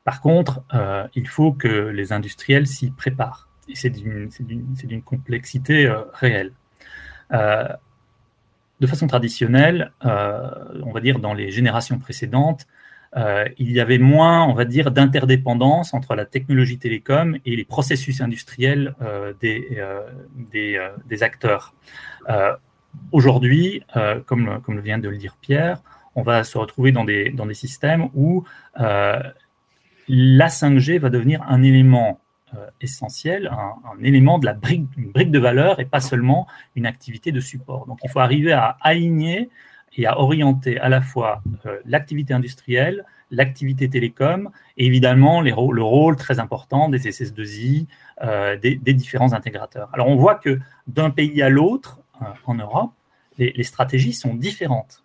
Par 0.04 0.22
contre, 0.22 0.64
euh, 0.74 1.08
il 1.14 1.28
faut 1.28 1.54
que 1.54 1.68
les 1.68 2.12
industriels 2.12 2.66
s'y 2.66 2.90
préparent. 2.90 3.50
Et 3.68 3.76
c'est 3.76 3.90
d'une 3.90 5.02
complexité 5.04 5.86
euh, 5.86 6.02
réelle. 6.14 6.54
de 7.32 8.88
façon 8.88 9.08
traditionnelle, 9.08 9.92
on 10.02 10.92
va 10.94 11.02
dire 11.02 11.20
dans 11.20 11.34
les 11.34 11.52
générations 11.52 12.00
précédentes, 12.00 12.66
il 13.58 13.72
y 13.72 13.80
avait 13.80 13.98
moins, 13.98 14.46
on 14.46 14.54
va 14.54 14.66
dire, 14.66 14.92
d'interdépendance 14.92 15.94
entre 15.94 16.16
la 16.16 16.26
technologie 16.26 16.78
télécom 16.78 17.38
et 17.46 17.56
les 17.56 17.66
processus 17.66 18.22
industriels 18.22 18.96
des, 19.42 21.24
acteurs. 21.24 21.74
Aujourd'hui, 23.12 23.84
euh, 23.96 24.20
comme, 24.26 24.60
vient 24.82 24.98
de 24.98 25.10
le 25.10 25.18
dire 25.18 25.38
Pierre, 25.42 25.82
on 26.16 26.22
va 26.22 26.44
se 26.44 26.58
retrouver 26.58 26.92
dans 26.92 27.06
des, 27.06 27.34
systèmes 27.54 28.10
où 28.16 28.44
euh, 28.80 29.22
la 30.08 30.48
5G 30.48 31.00
va 31.00 31.10
devenir 31.10 31.44
un 31.48 31.64
élément 31.64 32.20
euh, 32.56 32.68
essentiel, 32.82 33.52
un, 33.52 34.04
élément 34.04 34.40
de 34.40 34.46
la 34.46 34.54
brique, 34.54 34.88
de 35.16 35.40
valeur 35.40 35.80
et 35.80 35.86
pas 35.86 36.00
seulement 36.00 36.48
une 36.76 36.86
activité 36.86 37.32
de 37.32 37.40
support. 37.40 37.86
Donc 37.86 38.00
il 38.04 38.10
faut 38.10 38.20
arriver 38.20 38.54
à 38.54 38.78
aligner 38.82 39.50
et 39.96 40.06
à 40.06 40.20
orienter 40.20 40.80
à 40.80 40.90
la 40.90 41.02
fois 41.02 41.42
l'activité 41.86 42.34
industrielle, 42.34 43.06
l'activité 43.32 43.90
télécom 43.90 44.50
et 44.78 44.86
évidemment 44.86 45.42
le 45.42 45.84
rôle 45.84 46.16
très 46.16 46.40
important 46.40 46.90
des 46.90 47.00
SS2I, 47.00 47.88
euh, 48.24 48.58
des, 48.58 48.78
différents 48.94 49.34
intégrateurs. 49.34 49.90
Alors 49.94 50.08
on 50.08 50.16
voit 50.16 50.36
que 50.36 50.60
d'un 50.88 51.12
pays 51.12 51.42
à 51.44 51.50
l'autre 51.50 52.00
en 52.46 52.56
Europe, 52.56 52.92
les, 53.38 53.64
stratégies 53.64 54.14
sont 54.14 54.34
différentes. 54.34 55.04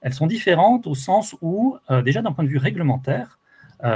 Elles 0.00 0.14
sont 0.14 0.26
différentes 0.26 0.86
au 0.86 0.94
sens 0.94 1.36
où, 1.42 1.76
déjà 2.04 2.22
d'un 2.22 2.32
point 2.32 2.44
de 2.44 2.48
vue 2.48 2.58
réglementaire, 2.58 3.38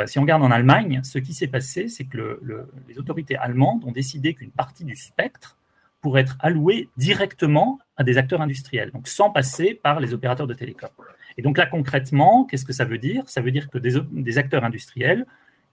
si 0.06 0.18
on 0.18 0.22
regarde 0.22 0.42
en 0.42 0.50
Allemagne, 0.50 1.00
ce 1.02 1.18
qui 1.18 1.32
s'est 1.32 1.48
passé, 1.48 1.88
c'est 1.88 2.04
que 2.04 2.40
les 2.88 2.98
autorités 2.98 3.36
allemandes 3.36 3.84
ont 3.84 3.92
décidé 3.92 4.34
qu'une 4.34 4.50
partie 4.50 4.84
du 4.84 4.96
spectre 4.96 5.56
pour 6.04 6.18
être 6.18 6.36
alloué 6.40 6.90
directement 6.98 7.78
à 7.96 8.04
des 8.04 8.18
acteurs 8.18 8.42
industriels, 8.42 8.90
donc 8.90 9.08
sans 9.08 9.30
passer 9.30 9.72
par 9.72 10.00
les 10.00 10.12
opérateurs 10.12 10.46
de 10.46 10.52
télécom. 10.52 10.90
Et 11.38 11.42
donc 11.42 11.56
là, 11.56 11.64
concrètement, 11.64 12.44
qu'est-ce 12.44 12.66
que 12.66 12.74
ça 12.74 12.84
veut 12.84 12.98
dire? 12.98 13.26
Ça 13.26 13.40
veut 13.40 13.50
dire 13.50 13.70
que 13.70 13.78
des, 13.78 14.36
acteurs 14.36 14.64
industriels, 14.64 15.24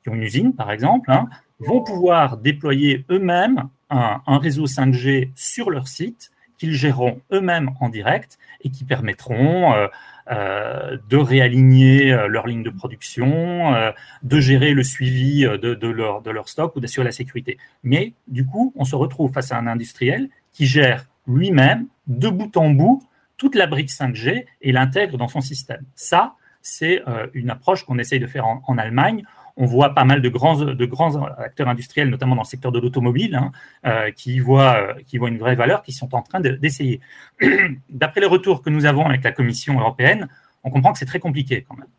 qui 0.01 0.07
ont 0.07 0.15
une 0.15 0.23
usine 0.23 0.55
par 0.55 0.71
exemple, 0.71 1.12
hein, 1.12 1.27
vont 1.60 1.84
pouvoir 1.84 2.38
déployer 2.38 3.03
eux-mêmes 3.10 3.67
un, 3.89 4.38
réseau 4.38 4.67
5G 4.67 5.31
sur 5.36 5.69
leur 5.69 5.89
site 5.89 6.31
qu'ils 6.62 6.76
géreront 6.76 7.19
eux-mêmes 7.32 7.71
en 7.80 7.89
direct 7.89 8.38
et 8.62 8.69
qui 8.69 8.84
permettront 8.84 9.74
euh, 9.74 9.88
euh, 10.30 10.95
de 11.10 11.17
réaligner 11.17 12.13
euh, 12.13 12.28
leur 12.28 12.45
ligne 12.45 12.62
de 12.62 12.69
production, 12.69 13.74
de 14.21 14.39
gérer 14.39 14.76
le 14.76 14.84
suivi 14.84 15.41
de, 15.41 15.88
leur, 15.88 16.21
de 16.21 16.30
leur 16.30 16.47
stock 16.47 16.76
ou 16.76 16.80
d'assurer 16.80 17.06
la 17.06 17.12
sécurité. 17.12 17.58
Mais 17.82 18.13
du 18.28 18.45
coup, 18.45 18.74
on 18.76 18.86
se 18.86 18.95
retrouve 18.95 19.32
face 19.32 19.52
à 19.52 19.58
un 19.58 19.65
industriel 19.65 20.30
qui 20.52 20.67
gère 20.67 21.08
lui-même, 21.26 21.88
de 22.06 22.30
bout 22.30 22.56
en 22.56 22.69
bout, 22.69 23.02
toute 23.38 23.56
la 23.56 23.65
brique 23.65 23.89
5G 23.89 24.45
et 24.62 24.71
l'intègre 24.71 25.17
dans 25.17 25.30
son 25.30 25.41
système. 25.41 25.84
Ça, 25.95 26.36
c'est 26.62 27.02
une 27.34 27.50
approche 27.50 27.86
qu'on 27.86 27.97
essaye 27.97 28.19
de 28.19 28.28
faire 28.28 28.45
en 28.45 28.78
Allemagne 28.78 29.24
on 29.58 29.66
voit 29.66 29.94
pas 29.94 30.04
mal 30.04 30.22
de 30.22 30.30
grands, 30.30 30.58
de 30.58 30.86
grands 30.86 31.24
acteurs 31.24 31.68
industriels, 31.68 32.10
notamment 32.10 32.36
dans 32.36 32.42
le 32.42 32.48
secteur 32.48 32.72
de 32.72 32.80
l'automobile, 32.80 33.36
hein, 33.36 33.52
euh, 33.86 34.12
qui, 34.12 34.40
voient, 34.40 34.76
euh, 34.76 34.94
qui 35.06 35.18
voient 35.18 35.30
une 35.30 35.38
vraie 35.38 35.56
valeur, 35.56 35.84
qui 35.84 35.92
sont 35.92 36.14
en 36.16 36.22
train 36.22 36.40
d'essayer. 36.40 37.00
D'après 37.90 38.22
les 38.22 38.28
retours 38.28 38.62
que 38.62 38.70
nous 38.70 38.86
avons 38.86 39.06
avec 39.06 39.24
la 39.24 39.32
Commission 39.32 39.80
européenne, 39.80 40.28
on 40.64 40.70
comprend 40.70 40.94
que 40.94 41.00
c'est 41.00 41.06
très 41.06 41.20
compliqué 41.20 41.66
quand 41.68 41.76
même. 41.76 41.90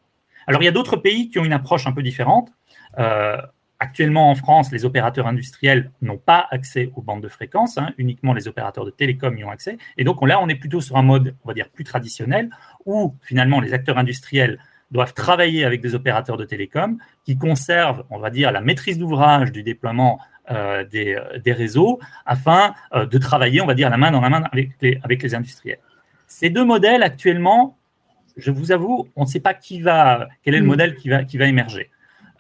Alors 0.47 0.63
il 0.63 0.65
y 0.65 0.69
a 0.69 0.73
d'autres 0.73 0.97
pays 0.97 1.29
qui 1.29 1.39
ont 1.39 1.45
une 1.45 1.53
approche 1.53 1.87
un 1.87 1.93
peu 1.93 2.03
différente. 2.03 2.51
Euh, 2.99 3.37
actuellement 3.79 4.31
en 4.31 4.35
France, 4.35 4.71
les 4.71 4.85
opérateurs 4.85 5.27
industriels 5.27 5.91
n'ont 6.03 6.19
pas 6.19 6.47
accès 6.51 6.91
aux 6.95 7.03
bandes 7.03 7.23
de 7.23 7.29
fréquences, 7.29 7.79
hein, 7.79 7.93
uniquement 7.99 8.33
les 8.33 8.47
opérateurs 8.47 8.85
de 8.85 8.91
télécom 8.91 9.37
y 9.37 9.45
ont 9.45 9.51
accès. 9.51 9.77
Et 9.97 10.05
donc 10.05 10.27
là, 10.27 10.41
on 10.41 10.49
est 10.49 10.55
plutôt 10.55 10.81
sur 10.81 10.97
un 10.97 11.03
mode, 11.03 11.35
on 11.45 11.49
va 11.49 11.55
dire, 11.55 11.69
plus 11.69 11.85
traditionnel, 11.85 12.51
où 12.87 13.17
finalement 13.23 13.61
les 13.61 13.75
acteurs 13.75 13.99
industriels 13.99 14.59
doivent 14.93 15.15
travailler 15.15 15.65
avec 15.65 15.81
des 15.81 15.95
opérateurs 15.95 16.37
de 16.37 16.45
télécom 16.45 16.99
qui 17.25 17.37
conservent, 17.37 18.05
on 18.11 18.19
va 18.19 18.31
dire, 18.31 18.53
la 18.53 18.61
maîtrise 18.61 18.99
d'ouvrage 18.99 19.51
du 19.51 19.63
déploiement 19.63 20.21
euh, 20.51 20.85
euh, 20.95 21.39
des, 21.39 21.53
réseaux 21.53 22.01
afin 22.27 22.75
euh, 22.95 23.07
de 23.07 23.17
travailler, 23.17 23.61
on 23.61 23.67
va 23.67 23.75
dire, 23.75 23.89
la 23.89 23.97
main 23.97 24.11
dans 24.11 24.21
la 24.21 24.29
main 24.29 24.43
avec 24.53 24.71
les, 24.81 24.99
avec 25.03 25.23
les 25.23 25.35
industriels. 25.35 25.79
Ces 26.27 26.51
deux 26.51 26.65
modèles, 26.65 27.03
actuellement, 27.03 27.79
je 28.37 28.51
vous 28.51 28.73
avoue, 28.73 29.09
on 29.17 29.23
ne 29.23 29.27
sait 29.27 29.41
pas 29.41 29.55
qui 29.55 29.81
va, 29.81 30.29
quel 30.43 30.55
est 30.55 30.59
le 30.59 30.65
mm. 30.65 30.69
modèle 30.69 30.97
qui 30.97 31.09
va, 31.09 31.25
qui 31.25 31.39
va 31.39 31.47
émerger. 31.47 31.91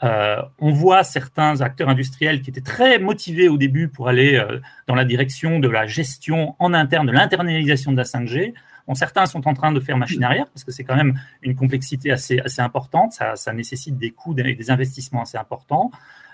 on 0.02 0.72
voit 0.72 1.04
certains 1.04 1.60
acteurs 1.60 1.88
industriels 1.88 2.40
qui 2.40 2.50
étaient 2.50 2.60
très 2.60 2.98
motivés 2.98 3.48
au 3.48 3.56
début 3.56 3.88
pour 3.88 4.08
aller 4.08 4.44
dans 4.88 4.96
la 4.96 5.04
direction 5.04 5.60
de 5.60 5.68
la 5.68 5.86
gestion 5.86 6.56
en 6.58 6.74
interne, 6.74 7.06
de 7.06 7.12
l'internalisation 7.12 7.92
de 7.92 7.98
la 7.98 8.02
5G 8.02 8.52
certains 8.94 9.26
sont 9.26 9.46
en 9.48 9.54
train 9.54 9.72
de 9.72 9.80
faire 9.80 9.96
machine 9.96 10.22
arrière 10.24 10.46
parce 10.46 10.64
que 10.64 10.72
c'est 10.72 10.84
quand 10.84 10.96
même 10.96 11.18
une 11.42 11.54
complexité 11.54 12.10
assez, 12.10 12.38
assez 12.40 12.60
importante. 12.60 13.12
Ça, 13.12 13.52
nécessite 13.52 13.96
des 13.96 14.10
coûts 14.10 14.34
et 14.38 14.54
des 14.54 14.70
investissements 14.70 15.22
assez 15.22 15.38
importants. 15.38 15.90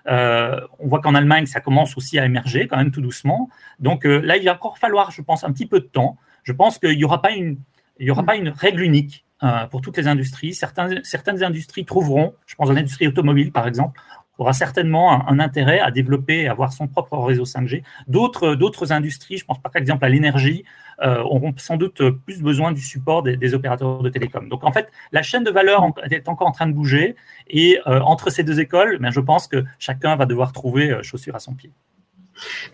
Euh, 0.07 0.61
on 0.79 0.89
voit 0.89 1.01
qu'en 1.01 1.15
Allemagne, 1.15 1.47
ça 1.47 1.61
commence 1.61 1.97
aussi 1.97 2.19
à 2.19 2.25
émerger 2.25 2.67
quand 2.67 2.77
même 2.77 2.91
tout 2.91 3.01
doucement. 3.01 3.51
Donc 3.79 4.07
euh, 4.07 4.21
là, 4.21 4.37
il 4.37 4.45
va 4.45 4.55
encore 4.55 4.79
falloir, 4.79 5.11
je 5.11 5.23
pense, 5.23 5.45
un 5.45 5.53
petit 5.53 5.67
peu 5.67 5.81
de 5.81 5.87
temps. 5.87 6.17
Je 6.45 6.53
pense 6.53 6.79
qu'il 6.79 6.97
n'y 6.97 7.05
aura 7.05 7.21
pas 7.21 7.33
une, 7.33 7.59
il 7.99 8.07
y 8.07 8.11
aura 8.11 8.23
pas 8.23 8.37
une 8.37 8.49
règle 8.49 8.83
unique 8.83 9.27
euh, 9.43 9.67
pour 9.67 9.83
toutes 9.83 9.97
les 9.99 10.09
industries. 10.09 10.55
Certains, 10.55 11.03
certaines 11.03 11.43
industries 11.43 11.85
trouveront, 11.85 12.35
je 12.47 12.55
pense 12.55 12.71
à 12.71 12.73
l'industrie 12.73 13.07
automobile 13.07 13.53
par 13.53 13.69
exemple, 13.69 14.01
aura 14.39 14.53
certainement 14.53 15.29
un, 15.29 15.39
intérêt 15.39 15.81
à 15.81 15.91
développer, 15.91 16.49
à 16.49 16.53
avoir 16.53 16.73
son 16.73 16.87
propre 16.87 17.19
réseau 17.19 17.45
5G. 17.45 17.83
D'autres, 18.07 18.93
industries, 18.93 19.37
je 19.39 19.45
pense 19.45 19.61
par 19.61 19.75
exemple 19.77 20.05
à 20.05 20.09
l'énergie, 20.09 20.65
euh, 21.03 21.21
auront 21.23 21.53
sans 21.57 21.77
doute 21.77 22.03
plus 22.27 22.43
besoin 22.43 22.73
du 22.73 22.81
support 22.81 23.23
des, 23.23 23.55
opérateurs 23.55 24.03
de 24.03 24.09
télécom. 24.09 24.49
Donc 24.49 24.65
en 24.65 24.73
fait, 24.73 24.91
la 25.13 25.23
chaîne 25.23 25.45
de 25.45 25.51
valeur 25.51 25.85
est 26.11 26.29
encore 26.29 26.49
en 26.49 26.53
train 26.53 26.67
de 26.67 26.73
bouger 26.73 27.15
et 27.49 27.79
euh, 27.87 28.01
entre 28.01 28.31
ces 28.31 28.43
deux 28.43 28.61
écoles, 28.61 28.99
ben, 28.99 29.11
je 29.11 29.21
pense 29.21 29.47
que 29.47 29.65
chacun 29.79 30.17
va 30.17 30.27
devoir 30.27 30.53
trouver 30.53 30.91
euh, 30.91 31.03
chaussure 31.03 31.37
à 31.37 31.41
son 31.41 31.55
pied. 31.55 31.73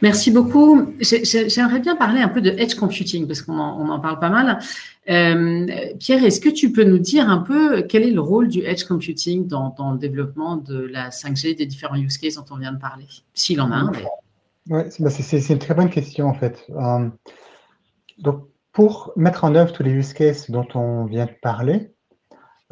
Merci 0.02 0.30
beaucoup. 0.30 0.94
J'aimerais 1.00 1.80
bien 1.80 1.96
parler 1.96 2.20
un 2.20 2.28
peu 2.28 2.40
de 2.40 2.50
edge 2.50 2.74
computing 2.74 3.26
parce 3.26 3.42
qu'on 3.42 3.58
en, 3.58 4.00
parle 4.00 4.18
pas 4.18 4.30
mal. 4.30 4.58
Pierre, 5.98 6.24
est-ce 6.24 6.40
que 6.40 6.48
tu 6.48 6.72
peux 6.72 6.84
nous 6.84 6.98
dire 6.98 7.28
un 7.28 7.38
peu 7.38 7.82
quel 7.82 8.02
est 8.02 8.10
le 8.10 8.20
rôle 8.20 8.48
du 8.48 8.60
edge 8.60 8.84
computing 8.84 9.46
dans, 9.46 9.74
le 9.92 9.98
développement 9.98 10.56
de 10.56 10.78
la 10.78 11.10
5G, 11.10 11.56
des 11.56 11.66
différents 11.66 11.96
use 11.96 12.18
cases 12.18 12.34
dont 12.34 12.44
on 12.50 12.56
vient 12.56 12.72
de 12.72 12.78
parler 12.78 13.06
S'il 13.34 13.60
en 13.60 13.70
a 13.70 13.76
un. 13.76 13.92
Oui, 14.70 14.82
bah, 14.98 15.10
c'est 15.10 15.50
une 15.50 15.58
très 15.58 15.74
bonne 15.74 15.90
question 15.90 16.26
en 16.26 16.34
fait. 16.34 16.66
Donc, 18.18 18.48
pour 18.72 19.12
mettre 19.16 19.44
en 19.44 19.54
œuvre 19.54 19.72
tous 19.72 19.82
les 19.82 19.92
use 19.92 20.12
cases 20.12 20.50
dont 20.50 20.66
on 20.74 21.04
vient 21.04 21.26
de 21.26 21.34
parler, 21.42 21.90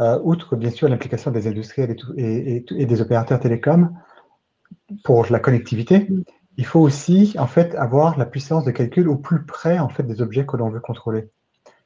euh, 0.00 0.18
outre 0.24 0.57
bien 0.57 0.70
sûr 0.70 0.88
l'implication 0.88 1.31
des 1.31 1.46
industriels 1.46 1.96
et, 2.16 2.61
des 2.61 3.00
opérateurs 3.00 3.38
télécoms 3.38 3.90
pour 5.05 5.26
la 5.31 5.38
connectivité, 5.38 6.09
il 6.56 6.66
faut 6.66 6.80
aussi 6.80 7.34
en 7.38 7.46
fait 7.46 7.74
avoir 7.74 8.18
la 8.18 8.26
puissance 8.26 8.64
de 8.64 8.70
calcul 8.70 9.08
au 9.08 9.16
plus 9.16 9.44
près 9.44 9.78
en 9.78 9.88
fait 9.88 10.02
des 10.02 10.20
objets 10.20 10.44
que 10.44 10.56
l'on 10.56 10.70
veut 10.70 10.80
contrôler. 10.80 11.30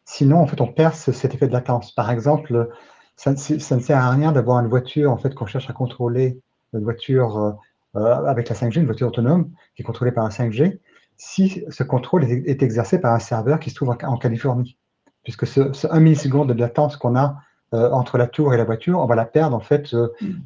Sinon, 0.05 0.39
en 0.39 0.47
fait, 0.47 0.61
on 0.61 0.69
perd 0.69 0.95
cet 0.95 1.35
effet 1.35 1.49
de 1.49 1.53
latence. 1.53 1.93
Par 1.93 2.11
exemple, 2.11 2.69
ça, 3.17 3.33
ne 3.33 3.37
sert 3.37 3.99
à 3.99 4.11
rien 4.11 4.33
d'avoir 4.33 4.61
une 4.61 4.69
voiture 4.69 5.11
en 5.11 5.17
fait 5.17 5.35
qu'on 5.35 5.47
cherche 5.47 5.69
à 5.69 5.73
contrôler, 5.73 6.41
une 6.75 6.85
voiture 6.85 7.37
euh, 7.39 7.53
euh, 7.97 8.25
avec 8.27 8.49
la 8.49 8.55
5G, 8.55 8.79
une 8.81 8.87
voiture 8.87 9.09
autonome 9.09 9.51
qui 9.75 9.83
est 9.83 9.85
contrôlée 9.85 10.13
par 10.13 10.25
un 10.25 10.29
5G, 10.29 10.79
si 11.17 11.65
ce 11.71 11.83
contrôle 11.83 12.25
est, 12.25 12.63
exercé 12.63 13.01
par 13.01 13.15
un 13.15 13.19
serveur 13.19 13.59
qui 13.59 13.71
se 13.71 13.75
trouve 13.75 13.89
en, 13.89 14.17
Californie. 14.19 14.77
Puisque 15.25 15.47
ce, 15.47 15.87
1 15.91 16.01
milliseconde 16.01 16.53
de 16.53 16.61
latence 16.61 16.97
qu'on 16.97 17.17
a 17.17 17.39
euh, 17.73 17.91
entre 17.91 18.19
la 18.19 18.27
tour 18.27 18.53
et 18.53 18.59
la 18.59 18.65
voiture, 18.65 19.01
on 19.01 19.07
va 19.07 19.17
la 19.17 19.25
perdre 19.25 19.57
en 19.57 19.61
fait 19.61 19.97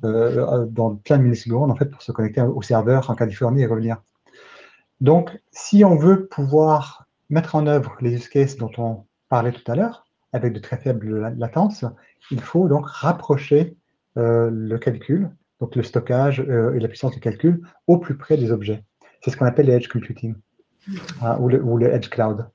dans 0.03 0.97
plein 0.97 1.19
de 1.19 1.23
millisecondes 1.25 1.71
en 1.71 1.75
fait, 1.75 1.87
pour 1.87 2.03
se 2.03 2.13
connecter 2.13 2.41
au 2.41 2.63
serveur 2.63 3.11
en 3.11 3.15
Californie 3.15 3.63
et 3.63 3.67
revenir. 3.67 3.99
Donc, 5.01 5.41
si 5.53 5.85
on 5.85 5.97
veut 5.97 6.27
pouvoir 6.27 7.07
mettre 7.29 7.55
en 7.55 7.67
œuvre 7.67 7.97
les 8.01 8.15
use 8.15 8.29
cases 8.29 8.57
dont 8.57 8.71
on 8.79 9.05
parlait 9.29 9.53
tout 9.53 9.71
à 9.71 9.77
l'heure, 9.77 10.07
avec 10.33 10.53
de 10.53 10.59
très 10.59 10.77
faibles 10.77 11.35
latences, 11.37 11.85
il 12.31 12.41
faut 12.41 12.69
donc 12.69 12.87
rapprocher 12.87 13.77
le 14.17 14.77
calcul, 14.77 15.31
donc 15.61 15.75
le 15.75 15.83
stockage 15.83 16.41
et 16.41 16.79
la 16.79 16.89
puissance 16.89 17.15
de 17.15 17.21
calcul 17.21 17.63
au 17.87 17.99
plus 17.99 18.17
près 18.17 18.37
des 18.37 18.53
objets. 18.53 18.85
C'est 19.23 19.31
ce 19.31 19.37
qu'on 19.37 19.47
appelle 19.47 19.67
les 19.67 19.73
edge 19.73 19.89
computing. 19.89 20.35
Hein, 21.23 21.37
ou, 21.41 21.49
le, 21.49 21.93
Edge 21.93 22.09
Cloud. 22.09 22.49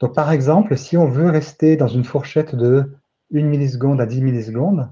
Donc, 0.00 0.14
par 0.14 0.32
exemple, 0.32 0.76
si 0.76 0.96
on 0.96 1.06
veut 1.06 1.30
rester 1.30 1.76
dans 1.76 1.88
une 1.88 2.04
fourchette 2.04 2.54
de 2.54 2.92
1 3.32 3.42
milliseconde 3.42 4.00
à 4.00 4.06
10 4.06 4.22
millisecondes, 4.22 4.90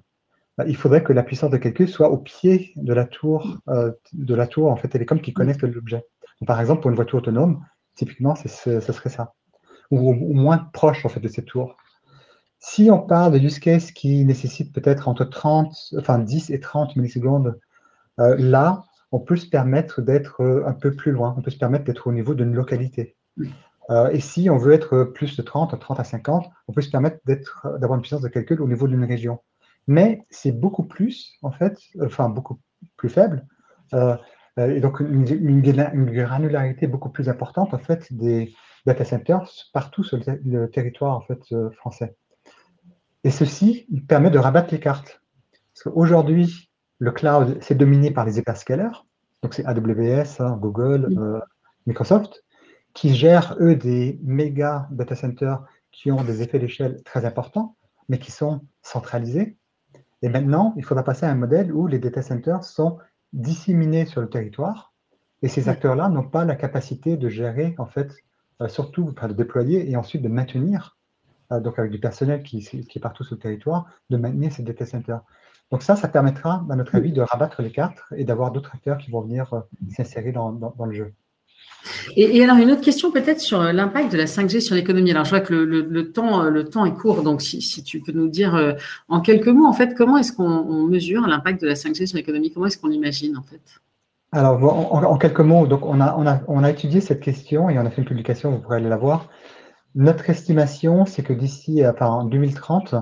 bah, 0.57 0.65
il 0.67 0.77
faudrait 0.77 1.03
que 1.03 1.13
la 1.13 1.23
puissance 1.23 1.51
de 1.51 1.57
calcul 1.57 1.89
soit 1.89 2.11
au 2.11 2.19
pied 2.19 2.73
de 2.77 2.93
la 2.93 3.05
tour, 3.05 3.59
euh, 3.69 3.93
de 4.13 4.35
la 4.35 4.47
tour 4.47 4.71
en 4.71 4.77
fait, 4.77 4.89
télécom 4.89 5.21
qui 5.21 5.33
connecte 5.33 5.63
l'objet. 5.63 6.05
Par 6.47 6.61
exemple, 6.61 6.83
pour 6.83 6.91
une 6.91 6.97
voiture 6.97 7.19
autonome, 7.19 7.65
typiquement, 7.95 8.35
ce 8.35 8.49
serait 8.49 9.11
ça. 9.11 9.35
Ou 9.91 10.13
moins 10.13 10.59
proche 10.73 11.05
en 11.05 11.09
fait, 11.09 11.21
de 11.21 11.29
cette 11.29 11.47
tour. 11.47 11.77
Si 12.65 12.91
on 12.91 13.01
parle 13.01 13.33
de 13.33 13.39
use 13.41 13.59
case 13.59 13.91
qui 13.91 14.25
nécessite 14.25 14.73
peut-être 14.73 15.09
entre 15.09 15.25
30, 15.25 15.95
enfin 15.99 16.21
10 16.21 16.51
et 16.51 16.61
30 16.61 16.95
millisecondes, 16.95 17.59
euh, 18.21 18.37
là, 18.39 18.85
on 19.11 19.19
peut 19.19 19.35
se 19.35 19.49
permettre 19.49 20.01
d'être 20.01 20.43
euh, 20.43 20.65
un 20.65 20.73
peu 20.73 20.95
plus 20.95 21.11
loin, 21.11 21.35
on 21.37 21.43
peut 21.43 21.51
se 21.51 21.59
permettre 21.59 21.85
d'être 21.85 22.07
au 22.07 22.13
niveau 22.13 22.35
d'une 22.35 22.55
localité. 22.55 23.17
Euh, 23.91 24.11
et 24.11 24.21
si 24.21 24.49
on 24.49 24.59
veut 24.59 24.73
être 24.73 25.03
plus 25.03 25.37
de 25.37 25.43
30, 25.43 25.79
30 25.79 25.99
à 25.99 26.05
50, 26.05 26.47
on 26.69 26.73
peut 26.73 26.83
se 26.83 26.91
permettre 26.91 27.19
d'avoir 27.27 27.95
une 27.95 28.01
puissance 28.01 28.23
de 28.23 28.29
calcul 28.29 28.63
au 28.63 28.69
niveau 28.69 28.87
d'une 28.87 29.05
région. 29.05 29.41
Mais 29.89 30.25
c'est 30.31 30.53
beaucoup 30.53 30.85
plus, 30.85 31.37
en 31.43 31.51
fait, 31.51 31.79
enfin 32.01 32.29
beaucoup 32.29 32.61
plus 32.97 33.09
faible, 33.09 33.45
et 34.59 34.81
donc 34.81 35.01
une, 35.01 35.63
granularité 35.63 36.87
beaucoup 36.87 37.09
plus 37.09 37.29
importante, 37.29 37.75
en 37.75 37.79
fait, 37.79 38.13
des 38.13 38.53
data 38.87 39.05
centers 39.05 39.51
partout 39.73 40.05
sur 40.05 40.19
le, 40.45 40.67
territoire, 40.67 41.17
en 41.17 41.21
fait, 41.23 41.41
français. 41.77 42.17
Et 43.25 43.31
ceci 43.31 43.87
permet 44.09 44.31
de 44.31 44.39
rabattre 44.39 44.73
les 44.73 44.81
cartes. 44.81 45.23
Parce 45.75 45.85
qu'aujourd'hui, 45.85 46.71
le 46.99 47.13
cloud, 47.13 47.59
c'est 47.61 47.75
dominé 47.75 48.11
par 48.11 48.25
les 48.25 48.39
hyperscalers, 48.39 49.07
donc 49.43 49.55
c'est 49.55 49.65
AWS, 49.65 50.41
hein, 50.41 50.57
Google, 50.61 51.09
euh, 51.19 51.41
Microsoft, 51.87 52.45
qui 52.95 53.15
gèrent, 53.15 53.57
eux, 53.61 53.75
des 53.75 54.21
méga 54.23 54.87
data 54.91 55.17
centers 55.17 55.65
qui 55.91 56.13
ont 56.13 56.23
des 56.23 56.43
effets 56.43 56.59
d'échelle 56.59 57.03
très 57.05 57.25
importants, 57.25 57.77
mais 58.09 58.19
qui 58.19 58.31
sont 58.31 58.61
centralisés. 58.83 59.57
Et 60.23 60.29
maintenant, 60.29 60.75
il 60.77 60.85
faudra 60.85 61.03
passer 61.03 61.27
à 61.27 61.31
un 61.31 61.35
modèle 61.35 61.73
où 61.73 61.87
les 61.87 61.99
data 61.99 62.23
centers 62.23 62.63
sont 62.63 62.99
disséminés 63.33 64.07
sur 64.07 64.21
le 64.21 64.29
territoire, 64.29 64.93
et 65.43 65.49
ces 65.49 65.69
acteurs-là 65.69 66.09
n'ont 66.09 66.29
pas 66.29 66.45
la 66.45 66.55
capacité 66.55 67.17
de 67.17 67.29
gérer, 67.29 67.75
en 67.79 67.87
fait, 67.87 68.13
euh, 68.61 68.69
surtout 68.69 69.13
de 69.13 69.33
déployer 69.33 69.91
et 69.91 69.97
ensuite 69.97 70.23
de 70.23 70.29
maintenir, 70.29 70.99
euh, 71.51 71.61
donc 71.61 71.79
avec 71.79 71.91
du 71.91 71.99
personnel 71.99 72.43
qui, 72.43 72.61
qui 72.61 72.99
est 72.99 73.01
partout 73.01 73.25
sur 73.25 73.35
le 73.35 73.41
territoire, 73.41 73.87
de 74.11 74.17
maintenir 74.17 74.53
ces 74.53 74.63
data 74.63 74.87
centers. 74.87 75.23
Donc 75.73 75.83
ça, 75.83 75.97
ça 75.97 76.07
permettra, 76.07 76.67
à 76.69 76.77
notre 76.77 76.95
avis, 76.95 77.13
de 77.13 77.23
rabattre 77.23 77.63
les 77.63 77.73
cartes 77.73 78.03
et 78.15 78.25
d'avoir 78.25 78.53
d'autres 78.53 78.75
acteurs 78.75 78.99
qui 78.99 79.11
vont 79.11 79.23
venir 79.23 79.55
euh, 79.55 79.61
s'insérer 79.89 80.31
dans, 80.31 80.51
le 80.85 80.93
jeu. 80.93 81.15
Et, 82.17 82.43
alors, 82.43 82.57
une 82.57 82.71
autre 82.71 82.81
question 82.81 83.11
peut-être 83.11 83.41
sur 83.41 83.63
l'impact 83.63 84.13
de 84.13 84.19
la 84.19 84.27
5G 84.27 84.61
sur 84.61 84.75
l'économie. 84.75 85.11
Alors, 85.11 85.25
je 85.25 85.31
vois 85.31 85.41
que 85.41 85.55
le, 85.55 86.13
temps, 86.13 86.43
le 86.45 86.65
temps 86.65 86.85
est 86.85 86.95
court, 86.95 87.23
donc 87.23 87.43
si, 87.43 87.83
tu 87.83 88.01
peux 88.01 88.13
nous 88.13 88.29
dire 88.29 88.77
en 89.09 89.21
quelques 89.21 89.49
mots, 89.49 89.67
en 89.67 89.73
fait, 89.73 89.95
comment 89.95 90.17
est-ce 90.17 90.33
qu'on 90.33 90.87
mesure 90.87 91.27
l'impact 91.27 91.61
de 91.61 91.67
la 91.67 91.75
5G 91.75 92.07
sur 92.07 92.17
l'économie? 92.17 92.53
Comment 92.53 92.67
est-ce 92.67 92.79
qu'on 92.79 92.89
l'imagine, 92.89 93.37
en 93.37 93.43
fait? 93.43 93.61
Alors, 94.35 94.63
en, 94.95 95.19
quelques 95.19 95.41
mots, 95.41 95.67
donc 95.67 95.85
on 95.85 96.01
a, 96.01 96.17
on, 96.17 96.27
a, 96.27 96.41
on 96.49 96.65
a 96.65 96.71
étudié 96.71 97.03
cette 97.03 97.21
question 97.21 97.69
et 97.69 97.79
on 97.79 97.85
a 97.85 97.91
fait 97.91 98.01
une 98.01 98.09
publication, 98.09 98.51
vous 98.51 98.59
pourrez 98.59 98.77
aller 98.77 98.89
la 98.89 98.97
voir. 98.97 99.29
Notre 99.95 100.31
estimation, 100.31 101.05
c'est 101.05 101.23
que 101.23 101.35
d'ici 101.35 101.87
enfin, 101.87 102.07
en 102.07 102.25
2030, 102.25 102.95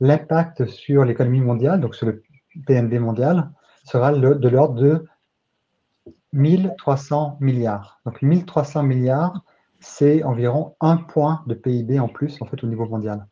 l'impact 0.00 0.66
sur 0.66 1.04
l'économie 1.06 1.40
mondiale, 1.40 1.80
donc 1.80 1.94
sur 1.94 2.06
le 2.06 2.22
PNB 2.66 2.98
mondial, 2.98 3.50
sera 3.84 4.12
de 4.12 4.48
l'ordre 4.48 4.74
de 4.74 5.04
1300 6.32 7.38
milliards. 7.40 8.00
Donc 8.04 8.22
1300 8.22 8.82
milliards, 8.82 9.42
c'est 9.80 10.22
environ 10.22 10.76
un 10.80 10.96
point 10.96 11.42
de 11.46 11.54
PIB 11.54 11.98
en 12.00 12.08
plus 12.08 12.40
en 12.40 12.46
fait 12.46 12.62
au 12.64 12.66
niveau 12.66 12.86
mondial. 12.86 13.26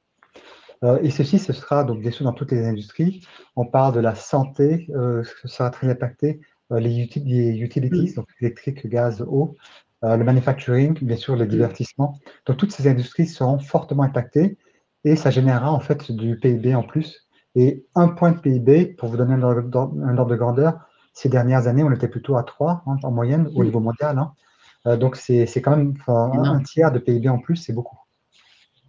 Euh, 0.84 0.98
et 1.02 1.10
ceci, 1.10 1.38
ce 1.38 1.52
sera 1.52 1.84
donc 1.84 2.00
bien 2.00 2.10
dans 2.20 2.32
toutes 2.32 2.52
les 2.52 2.66
industries. 2.66 3.24
On 3.56 3.66
parle 3.66 3.94
de 3.94 4.00
la 4.00 4.14
santé, 4.14 4.86
euh, 4.94 5.22
ce 5.42 5.48
sera 5.48 5.70
très 5.70 5.88
impacté 5.88 6.40
euh, 6.72 6.80
les, 6.80 6.98
utilities, 6.98 8.14
donc 8.14 8.28
électrique, 8.40 8.86
gaz, 8.86 9.22
eau, 9.22 9.56
le 10.02 10.22
manufacturing, 10.22 10.92
bien 11.00 11.16
sûr, 11.16 11.34
le 11.34 11.46
divertissement. 11.46 12.20
Donc, 12.44 12.58
toutes 12.58 12.72
ces 12.72 12.86
industries 12.86 13.26
seront 13.26 13.58
fortement 13.58 14.02
impactées 14.02 14.58
et 15.02 15.16
ça 15.16 15.30
générera 15.30 15.72
en 15.72 15.80
fait 15.80 16.12
du 16.12 16.38
PIB 16.38 16.74
en 16.74 16.82
plus. 16.82 17.26
Et 17.54 17.86
un 17.94 18.08
point 18.08 18.32
de 18.32 18.38
PIB, 18.38 18.84
pour 18.98 19.08
vous 19.08 19.16
donner 19.16 19.32
un 19.32 19.42
ordre, 19.42 20.26
de 20.26 20.36
grandeur, 20.36 20.78
ces 21.14 21.28
dernières 21.28 21.68
années, 21.68 21.84
on 21.84 21.92
était 21.92 22.08
plutôt 22.08 22.36
à 22.36 22.42
3 22.42 22.82
hein, 22.86 22.96
en 23.02 23.10
moyenne 23.10 23.48
au 23.54 23.64
niveau 23.64 23.80
mondial. 23.80 24.18
Hein. 24.18 24.32
Euh, 24.86 24.96
donc, 24.96 25.16
c'est 25.16 25.46
quand 25.62 25.76
même 25.76 25.94
un 26.08 26.60
tiers 26.60 26.92
de 26.92 26.98
PIB 26.98 27.28
en 27.28 27.38
plus, 27.38 27.56
c'est 27.56 27.72
beaucoup. 27.72 27.96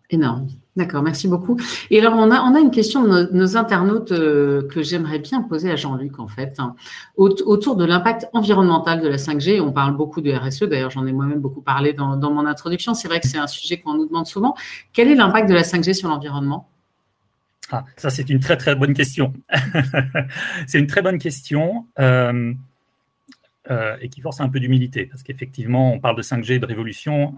Énorme. 0.09 0.47
D'accord, 0.75 1.01
merci 1.01 1.27
beaucoup. 1.27 1.57
Et 1.89 1.99
alors, 1.99 2.13
on 2.15 2.29
a, 2.29 2.41
on 2.41 2.53
a 2.53 2.59
une 2.59 2.69
question 2.69 3.03
de 3.03 3.29
nos, 3.31 3.57
internautes 3.57 4.11
euh, 4.11 4.67
que 4.67 4.83
j'aimerais 4.83 5.19
bien 5.19 5.41
poser 5.41 5.71
à 5.71 5.75
Jean-Luc, 5.75 6.19
en 6.19 6.27
fait, 6.27 6.55
hein. 6.59 6.75
autour 7.15 7.75
de 7.75 7.85
l'impact 7.85 8.27
environnemental 8.33 9.01
de 9.01 9.07
la 9.07 9.17
5G. 9.17 9.61
On 9.61 9.71
parle 9.71 9.95
beaucoup 9.95 10.21
de 10.21 10.31
RSE, 10.31 10.63
d'ailleurs, 10.63 10.91
j'en 10.91 11.07
ai 11.07 11.13
moi-même 11.13 11.39
beaucoup 11.39 11.61
parlé 11.61 11.93
dans, 11.93 12.17
dans 12.17 12.31
mon 12.31 12.45
introduction. 12.45 12.93
C'est 12.93 13.07
vrai 13.07 13.19
que 13.19 13.27
c'est 13.27 13.39
un 13.39 13.47
sujet 13.47 13.79
qu'on 13.79 13.95
nous 13.95 14.05
demande 14.05 14.27
souvent. 14.27 14.53
Quel 14.93 15.09
est 15.09 15.15
l'impact 15.15 15.49
de 15.49 15.55
la 15.55 15.63
5G 15.63 15.93
sur 15.93 16.09
l'environnement? 16.09 16.69
Ah, 17.71 17.85
ça, 17.97 18.09
c'est 18.09 18.29
une 18.29 18.39
très, 18.39 18.57
très 18.57 18.75
bonne 18.75 18.93
question. 18.93 19.33
c'est 20.67 20.79
une 20.79 20.87
très 20.87 21.01
bonne 21.01 21.19
question. 21.19 21.87
Euh, 21.99 22.53
euh, 23.71 23.97
et 23.99 24.09
qui 24.09 24.21
force 24.21 24.41
un 24.41 24.49
peu 24.49 24.59
d'humilité, 24.59 25.07
parce 25.07 25.23
qu'effectivement, 25.23 25.91
on 25.91 25.99
parle 25.99 26.15
de 26.15 26.21
5G, 26.21 26.59
de 26.59 26.65
révolution 26.67 27.35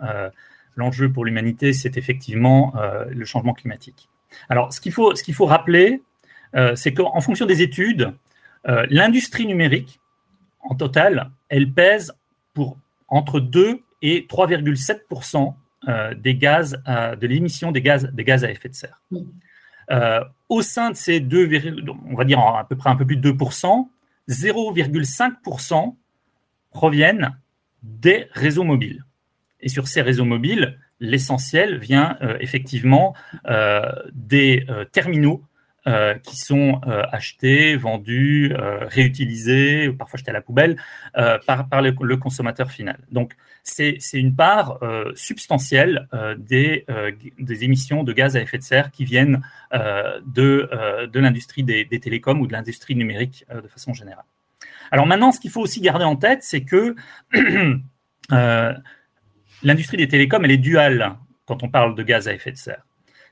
l'enjeu 0.78 1.12
pour 1.12 1.26
l'humanité, 1.26 1.74
c'est 1.74 1.98
effectivement 1.98 2.74
euh, 2.78 3.06
le 3.10 3.26
changement 3.26 3.54
climatique. 3.54 4.08
Alors, 4.48 4.72
ce 4.72 4.80
qu'il 4.80 4.94
faut, 4.94 5.46
rappeler, 5.46 6.02
euh, 6.56 6.76
c'est 6.76 6.94
qu'en 6.94 7.20
fonction 7.20 7.46
des 7.46 7.62
études, 7.62 8.14
euh, 8.68 8.86
l'industrie 8.90 9.46
numérique, 9.46 10.00
en 10.62 10.76
total, 10.76 11.32
elle 11.50 11.72
pèse 11.72 12.14
pour 12.54 12.78
entre 13.08 13.40
2 13.40 13.82
et 14.02 14.28
3,7% 14.30 15.54
des 16.18 16.36
gaz, 16.36 16.82
de 16.86 17.28
l'émission 17.28 17.72
des 17.72 17.82
gaz 17.82 18.44
à 18.44 18.52
effet 18.52 18.68
de 18.68 18.76
serre. 18.76 19.02
Au 20.50 20.62
sein 20.62 20.92
de 20.92 20.96
ces 20.96 21.20
deux, 21.20 21.50
on 22.10 22.16
va 22.16 22.26
dire 22.26 22.40
à 22.40 22.68
peu 22.68 22.76
près 22.76 22.90
un 22.90 22.96
peu 22.96 23.06
plus 23.06 23.18
de 23.18 23.32
2% 23.32 23.88
0,5% 24.30 25.96
proviennent 26.72 27.38
des 27.84 28.28
réseaux 28.32 28.64
mobiles. 28.64 29.06
Et 29.62 29.70
sur 29.70 29.88
ces 29.88 30.02
réseaux 30.02 30.26
mobiles, 30.26 30.80
l'essentiel 31.00 31.78
vient 31.78 32.18
euh, 32.22 32.38
effectivement 32.40 33.16
euh, 33.48 33.92
des 34.14 34.66
euh, 34.70 34.86
terminaux 34.86 35.44
qui 36.24 36.38
sont 36.38 36.82
achetés, 36.86 37.76
vendus, 37.76 38.54
réutilisés, 38.56 39.90
parfois 39.92 40.18
jetés 40.18 40.32
à 40.32 40.34
la 40.34 40.42
poubelle 40.42 40.78
par, 41.46 41.70
par 41.70 41.82
le, 41.82 42.18
consommateur 42.18 42.72
final. 42.72 43.00
Donc 43.12 43.36
c'est 43.64 44.00
une 44.14 44.36
part 44.36 44.80
substantielle 45.16 46.08
des, 46.38 46.86
émissions 47.62 48.04
de 48.04 48.14
gaz 48.14 48.36
à 48.36 48.42
effet 48.42 48.58
de 48.58 48.64
serre 48.64 48.92
qui 48.92 49.06
viennent 49.06 49.42
de, 49.72 50.70
de 51.06 51.20
l'industrie 51.20 51.64
des, 51.64 51.86
des, 51.86 52.00
télécoms 52.00 52.40
ou 52.42 52.48
de 52.48 52.54
l'industrie 52.54 52.96
numérique 52.96 53.46
de 53.54 53.68
façon 53.68 53.94
générale. 53.94 54.26
Alors 54.92 55.06
maintenant, 55.06 55.32
ce 55.32 55.40
qu'il 55.40 55.52
faut 55.52 55.62
aussi 55.62 55.82
garder 55.82 56.06
en 56.06 56.16
tête, 56.16 56.44
c'est 56.44 56.64
que 56.64 56.96
l'industrie 59.64 59.98
des 59.98 60.08
télécoms, 60.08 60.44
elle 60.44 60.52
est 60.52 60.58
duale 60.58 61.18
quand 61.46 61.64
on 61.64 61.70
parle 61.70 61.96
de 61.96 62.04
gaz 62.04 62.28
à 62.28 62.34
effet 62.34 62.52
de 62.52 62.58
serre. 62.58 62.86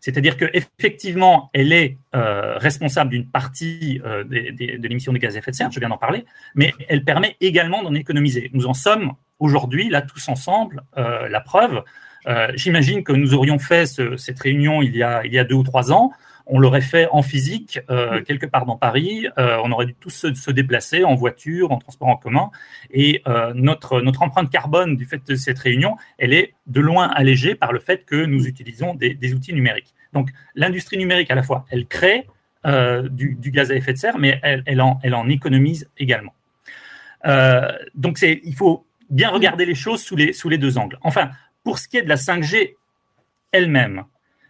C'est-à-dire 0.05 0.37
qu'effectivement, 0.37 1.49
elle 1.51 1.73
est 1.73 1.97
euh, 2.13 2.59
responsable 2.59 3.09
d'une 3.09 3.27
partie 3.27 3.99
euh, 4.05 4.23
de 4.23 4.87
l'émission 4.87 5.11
de 5.11 5.17
gaz 5.17 5.35
à 5.35 5.39
effet 5.39 5.49
de 5.49 5.55
serre, 5.55 5.71
je 5.71 5.79
viens 5.79 5.89
d'en 5.89 5.97
parler, 5.97 6.25
mais 6.53 6.75
elle 6.89 7.03
permet 7.03 7.37
également 7.41 7.81
d'en 7.81 7.95
économiser. 7.95 8.51
Nous 8.53 8.67
en 8.67 8.75
sommes 8.75 9.13
aujourd'hui, 9.39 9.89
là, 9.89 10.03
tous 10.03 10.29
ensemble, 10.29 10.83
euh, 10.97 11.27
la 11.27 11.41
preuve. 11.41 11.83
J'imagine 12.55 13.03
que 13.03 13.13
nous 13.13 13.33
aurions 13.35 13.59
fait 13.59 13.85
cette 14.17 14.39
réunion 14.39 14.81
il 14.81 14.95
y, 14.95 15.03
a, 15.03 15.23
il 15.25 15.33
y 15.33 15.37
a 15.37 15.43
deux 15.43 15.55
ou 15.55 15.63
trois 15.63 15.91
ans 15.91 16.11
on 16.47 16.59
l'aurait 16.59 16.81
fait 16.81 17.07
en 17.11 17.23
physique, 17.23 17.79
quelque 18.27 18.45
part 18.45 18.65
dans 18.65 18.77
Paris. 18.77 19.27
On 19.37 19.71
aurait 19.71 19.87
dû 19.87 19.95
tous 19.95 20.27
se, 20.31 20.51
déplacer 20.51 21.03
en 21.03 21.15
voiture, 21.15 21.71
en 21.71 21.79
transport 21.79 22.07
en 22.07 22.17
commun. 22.17 22.51
Et 22.91 23.23
notre, 23.55 24.01
notre 24.01 24.21
empreinte 24.21 24.51
carbone 24.51 24.95
du 24.95 25.05
fait 25.05 25.25
de 25.27 25.35
cette 25.35 25.57
réunion, 25.57 25.97
elle 26.19 26.33
est 26.33 26.53
de 26.67 26.81
loin 26.81 27.07
allégée 27.07 27.55
par 27.55 27.73
le 27.73 27.79
fait 27.79 28.05
que 28.05 28.25
nous 28.25 28.45
utilisons 28.47 28.93
des, 28.93 29.33
outils 29.33 29.53
numériques. 29.53 29.94
Donc 30.15 30.31
l'industrie 30.55 30.97
numérique, 30.97 31.29
à 31.29 31.35
la 31.35 31.43
fois, 31.43 31.65
elle 31.69 31.85
crée 31.85 32.27
du, 32.65 33.51
gaz 33.51 33.69
à 33.69 33.75
effet 33.75 33.93
de 33.93 33.99
serre, 33.99 34.17
mais 34.17 34.39
elle, 34.41 34.81
en, 34.81 35.29
économise 35.29 35.87
également. 35.99 36.33
donc 37.93 38.19
il 38.23 38.55
faut 38.55 38.85
bien 39.09 39.29
regarder 39.29 39.65
les 39.65 39.75
choses 39.75 40.01
sous 40.01 40.15
les, 40.15 40.57
deux 40.57 40.77
angles. 40.77 40.97
Enfin, 41.01 41.29
pour 41.63 41.79
ce 41.79 41.87
qui 41.87 41.97
est 41.97 42.01
de 42.01 42.09
la 42.09 42.15
5G 42.15 42.75
elle-même, 43.51 44.03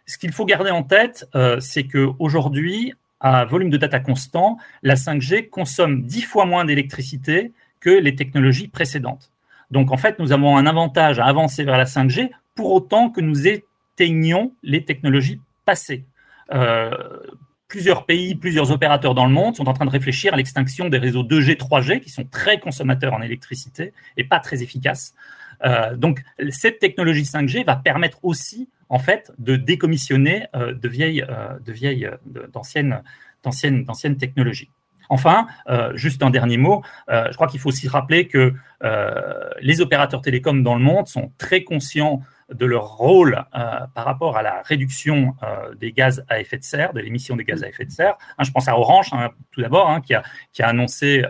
ce 0.05 0.17
qu'il 0.17 0.31
faut 0.31 0.45
garder 0.45 0.71
en 0.71 0.83
tête, 0.83 1.27
euh, 1.35 1.59
c'est 1.59 1.85
qu'aujourd'hui, 1.85 2.93
à 3.19 3.45
volume 3.45 3.69
de 3.69 3.77
data 3.77 3.99
constant, 3.99 4.57
la 4.83 4.95
5G 4.95 5.49
consomme 5.49 6.03
10 6.03 6.21
fois 6.23 6.45
moins 6.45 6.65
d'électricité 6.65 7.51
que 7.79 7.89
les 7.89 8.15
technologies 8.15 8.67
précédentes. 8.67 9.31
Donc 9.71 9.91
en 9.91 9.97
fait, 9.97 10.19
nous 10.19 10.31
avons 10.31 10.57
un 10.57 10.65
avantage 10.65 11.19
à 11.19 11.25
avancer 11.25 11.63
vers 11.63 11.77
la 11.77 11.85
5G 11.85 12.29
pour 12.53 12.71
autant 12.71 13.09
que 13.09 13.21
nous 13.21 13.47
éteignons 13.47 14.53
les 14.63 14.85
technologies 14.85 15.41
passées. 15.65 16.05
Euh, 16.53 16.91
plusieurs 17.67 18.05
pays, 18.05 18.35
plusieurs 18.35 18.71
opérateurs 18.71 19.15
dans 19.15 19.25
le 19.25 19.33
monde 19.33 19.55
sont 19.55 19.67
en 19.67 19.73
train 19.73 19.85
de 19.85 19.91
réfléchir 19.91 20.33
à 20.33 20.37
l'extinction 20.37 20.87
des 20.87 20.99
réseaux 20.99 21.23
2G, 21.23 21.57
3G 21.57 21.99
qui 21.99 22.09
sont 22.09 22.25
très 22.25 22.59
consommateurs 22.59 23.13
en 23.13 23.21
électricité 23.21 23.93
et 24.17 24.23
pas 24.23 24.39
très 24.39 24.61
efficaces. 24.61 25.13
Euh, 25.63 25.95
donc 25.95 26.21
cette 26.49 26.79
technologie 26.79 27.23
5G 27.23 27.65
va 27.65 27.75
permettre 27.75 28.19
aussi 28.23 28.69
en 28.89 28.99
fait, 28.99 29.31
de 29.39 29.55
décommissionner 29.55 30.45
euh, 30.55 30.73
de 30.73 30.87
vieilles, 30.87 31.25
de 31.65 31.71
vieilles, 31.71 32.09
d'anciennes, 32.53 33.01
d'anciennes, 33.43 33.83
d'anciennes 33.83 34.17
technologies. 34.17 34.69
Enfin, 35.09 35.47
juste 35.93 36.23
un 36.23 36.31
dernier 36.31 36.57
mot, 36.57 36.81
je 37.07 37.33
crois 37.33 37.45
qu'il 37.45 37.59
faut 37.59 37.69
aussi 37.69 37.87
rappeler 37.87 38.27
que 38.27 38.55
les 39.61 39.79
opérateurs 39.79 40.23
télécoms 40.23 40.63
dans 40.63 40.73
le 40.73 40.81
monde 40.81 41.07
sont 41.07 41.31
très 41.37 41.63
conscients 41.63 42.23
de 42.53 42.65
leur 42.65 42.97
rôle 42.97 43.43
par 43.51 44.05
rapport 44.05 44.37
à 44.37 44.43
la 44.43 44.61
réduction 44.63 45.35
des 45.79 45.91
gaz 45.91 46.23
à 46.29 46.39
effet 46.39 46.57
de 46.57 46.63
serre, 46.63 46.93
de 46.93 46.99
l'émission 46.99 47.35
des 47.35 47.43
gaz 47.43 47.63
à 47.63 47.67
effet 47.67 47.85
de 47.85 47.91
serre. 47.91 48.17
Hein, 48.37 48.43
je 48.43 48.51
pense 48.51 48.67
à 48.67 48.77
Orange, 48.77 49.09
hein, 49.13 49.31
tout 49.51 49.61
d'abord, 49.61 49.89
hein, 49.89 50.01
qui, 50.01 50.13
a, 50.13 50.23
annoncé 50.59 51.23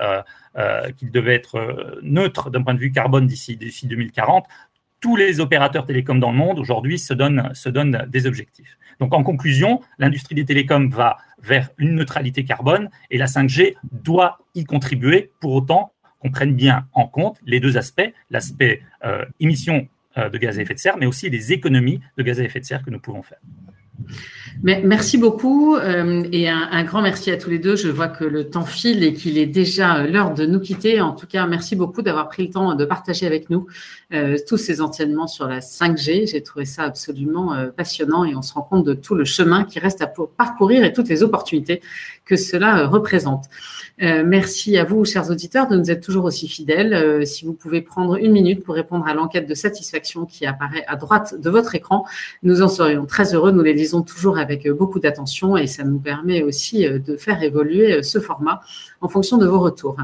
qu'il 0.98 1.12
devait 1.12 1.36
être 1.36 2.00
neutre 2.02 2.50
d'un 2.50 2.64
point 2.64 2.74
de 2.74 2.80
vue 2.80 2.92
carbone 2.92 3.28
d'ici 3.28 3.58
2040 3.58 4.46
tous 5.06 5.16
les 5.16 5.40
opérateurs 5.40 5.86
télécoms 5.86 6.20
dans 6.20 6.32
le 6.32 6.38
monde 6.38 6.58
aujourd'hui 6.58 6.98
se 6.98 7.14
donnent, 7.14 7.54
des 8.08 8.26
objectifs. 8.26 8.80
Donc 9.00 9.14
en 9.14 9.22
conclusion, 9.22 9.82
l'industrie 10.00 10.34
des 10.34 10.46
télécoms 10.46 10.90
va 10.90 11.18
vers 11.44 11.70
une 11.78 11.94
neutralité 11.94 12.44
carbone 12.44 12.90
et 13.12 13.20
la 13.20 13.28
5G 13.28 13.76
doit 13.92 14.40
y 14.56 14.64
contribuer 14.64 15.30
pour 15.40 15.54
autant 15.54 15.94
qu'on 16.18 16.32
prenne 16.32 16.56
bien 16.56 16.88
en 16.94 17.06
compte 17.06 17.38
les 17.46 17.60
deux 17.60 17.78
aspects, 17.78 18.12
l'aspect 18.32 18.82
euh, 19.04 19.26
émission 19.40 19.88
de 20.16 20.38
gaz 20.38 20.58
à 20.58 20.62
effet 20.62 20.74
de 20.74 20.80
serre, 20.80 20.98
mais 20.98 21.06
aussi 21.06 21.30
les 21.30 21.54
économies 21.54 22.02
de 22.18 22.24
gaz 22.24 22.40
à 22.40 22.44
effet 22.44 22.60
de 22.60 22.66
serre 22.66 22.84
que 22.84 22.90
nous 22.90 23.00
pouvons 23.00 23.22
faire. 23.22 23.40
Merci 24.64 25.18
beaucoup 25.18 25.76
euh, 25.76 26.24
et 26.32 26.48
un, 26.48 26.84
grand 26.86 27.02
merci 27.02 27.30
à 27.30 27.38
tous 27.38 27.50
les 27.50 27.60
deux. 27.60 27.76
Je 27.76 27.90
vois 27.90 28.08
que 28.08 28.24
le 28.24 28.50
temps 28.50 28.66
file 28.66 29.04
et 29.04 29.14
qu'il 29.14 29.38
est 29.38 29.46
déjà 29.46 29.98
euh, 29.98 30.08
l'heure 30.08 30.34
de 30.34 30.46
nous 30.46 30.60
quitter. 30.60 31.02
En 31.02 31.12
tout 31.12 31.28
cas, 31.28 31.46
merci 31.46 31.76
beaucoup 31.76 32.02
d'avoir 32.02 32.30
pris 32.30 32.48
le 32.48 32.54
temps 32.54 32.74
de 32.74 32.86
partager 32.86 33.28
avec 33.28 33.50
nous 33.50 33.68
euh, 34.14 34.38
tous 34.48 34.58
ces 34.58 34.82
enseignements 34.82 35.28
sur 35.28 35.48
la 35.48 35.60
5G. 35.60 36.32
J'ai 36.32 36.42
trouvé 36.42 36.66
ça 36.66 36.84
absolument 36.84 37.54
passionnant 37.76 38.24
et 38.24 38.36
on 38.36 38.42
se 38.42 38.54
rend 38.54 38.62
compte 38.62 38.86
de 38.86 38.94
tout 38.94 39.14
le 39.14 39.26
chemin 39.26 39.66
qui 39.66 39.80
reste 39.80 40.02
à 40.02 40.08
parcourir 40.08 40.84
et 40.84 40.94
toutes 40.94 41.10
les 41.10 41.22
opportunités 41.22 41.82
que 42.24 42.38
cela 42.38 42.88
représente. 42.88 43.46
merci 44.00 44.78
à 44.78 44.84
vous, 44.84 45.06
chers 45.06 45.30
auditeurs, 45.30 45.68
de 45.68 45.76
nous 45.76 45.92
être 45.92 46.04
toujours 46.04 46.26
aussi 46.26 46.48
fidèles. 46.48 47.26
si 47.28 47.46
vous 47.46 47.54
pouvez 47.54 47.82
prendre 47.82 48.16
une 48.16 48.32
minute 48.32 48.64
pour 48.64 48.76
répondre 48.76 49.06
à 49.08 49.14
l'enquête 49.14 49.48
de 49.48 49.54
satisfaction 49.54 50.26
qui 50.26 50.46
apparaît 50.46 50.86
à 50.88 50.96
droite 50.96 51.36
de 51.40 51.50
votre 51.50 51.76
écran, 51.76 52.06
nous 52.42 52.62
en 52.62 52.68
serions 52.68 53.06
très 53.06 53.36
heureux. 53.36 53.52
Nous 53.52 53.64
les 53.64 53.74
lisons 53.74 54.02
toujours 54.02 54.38
avec 54.38 54.45
beaucoup 54.74 55.00
d'attention 55.00 55.58
et 55.58 55.68
ça 55.68 55.84
nous 55.84 56.00
permet 56.00 56.44
aussi 56.44 56.86
euh, 56.86 57.00
de 57.00 57.18
faire 57.18 57.42
évoluer 57.44 57.94
euh, 57.94 58.02
ce 58.02 58.20
format 58.20 58.62
en 59.02 59.08
fonction 59.08 59.38
de 59.38 59.46
vos 59.46 59.60
retours. 59.60 59.98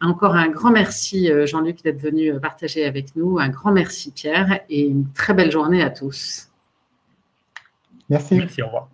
Encore 0.00 0.34
un 0.34 0.48
grand 0.48 0.70
merci 0.70 1.30
euh, 1.30 1.46
Jean-Luc 1.46 1.82
d'être 1.82 2.00
venu 2.00 2.38
partager 2.40 2.84
avec 2.84 3.16
nous, 3.16 3.38
un 3.38 3.48
grand 3.48 3.72
merci 3.72 4.10
Pierre 4.10 4.60
et 4.68 4.82
une 4.82 5.06
très 5.12 5.34
belle 5.34 5.50
journée 5.50 5.82
à 5.82 5.90
tous. 5.90 6.48
Merci. 8.08 8.34
Merci, 8.34 8.62
au 8.62 8.66
revoir. 8.66 8.91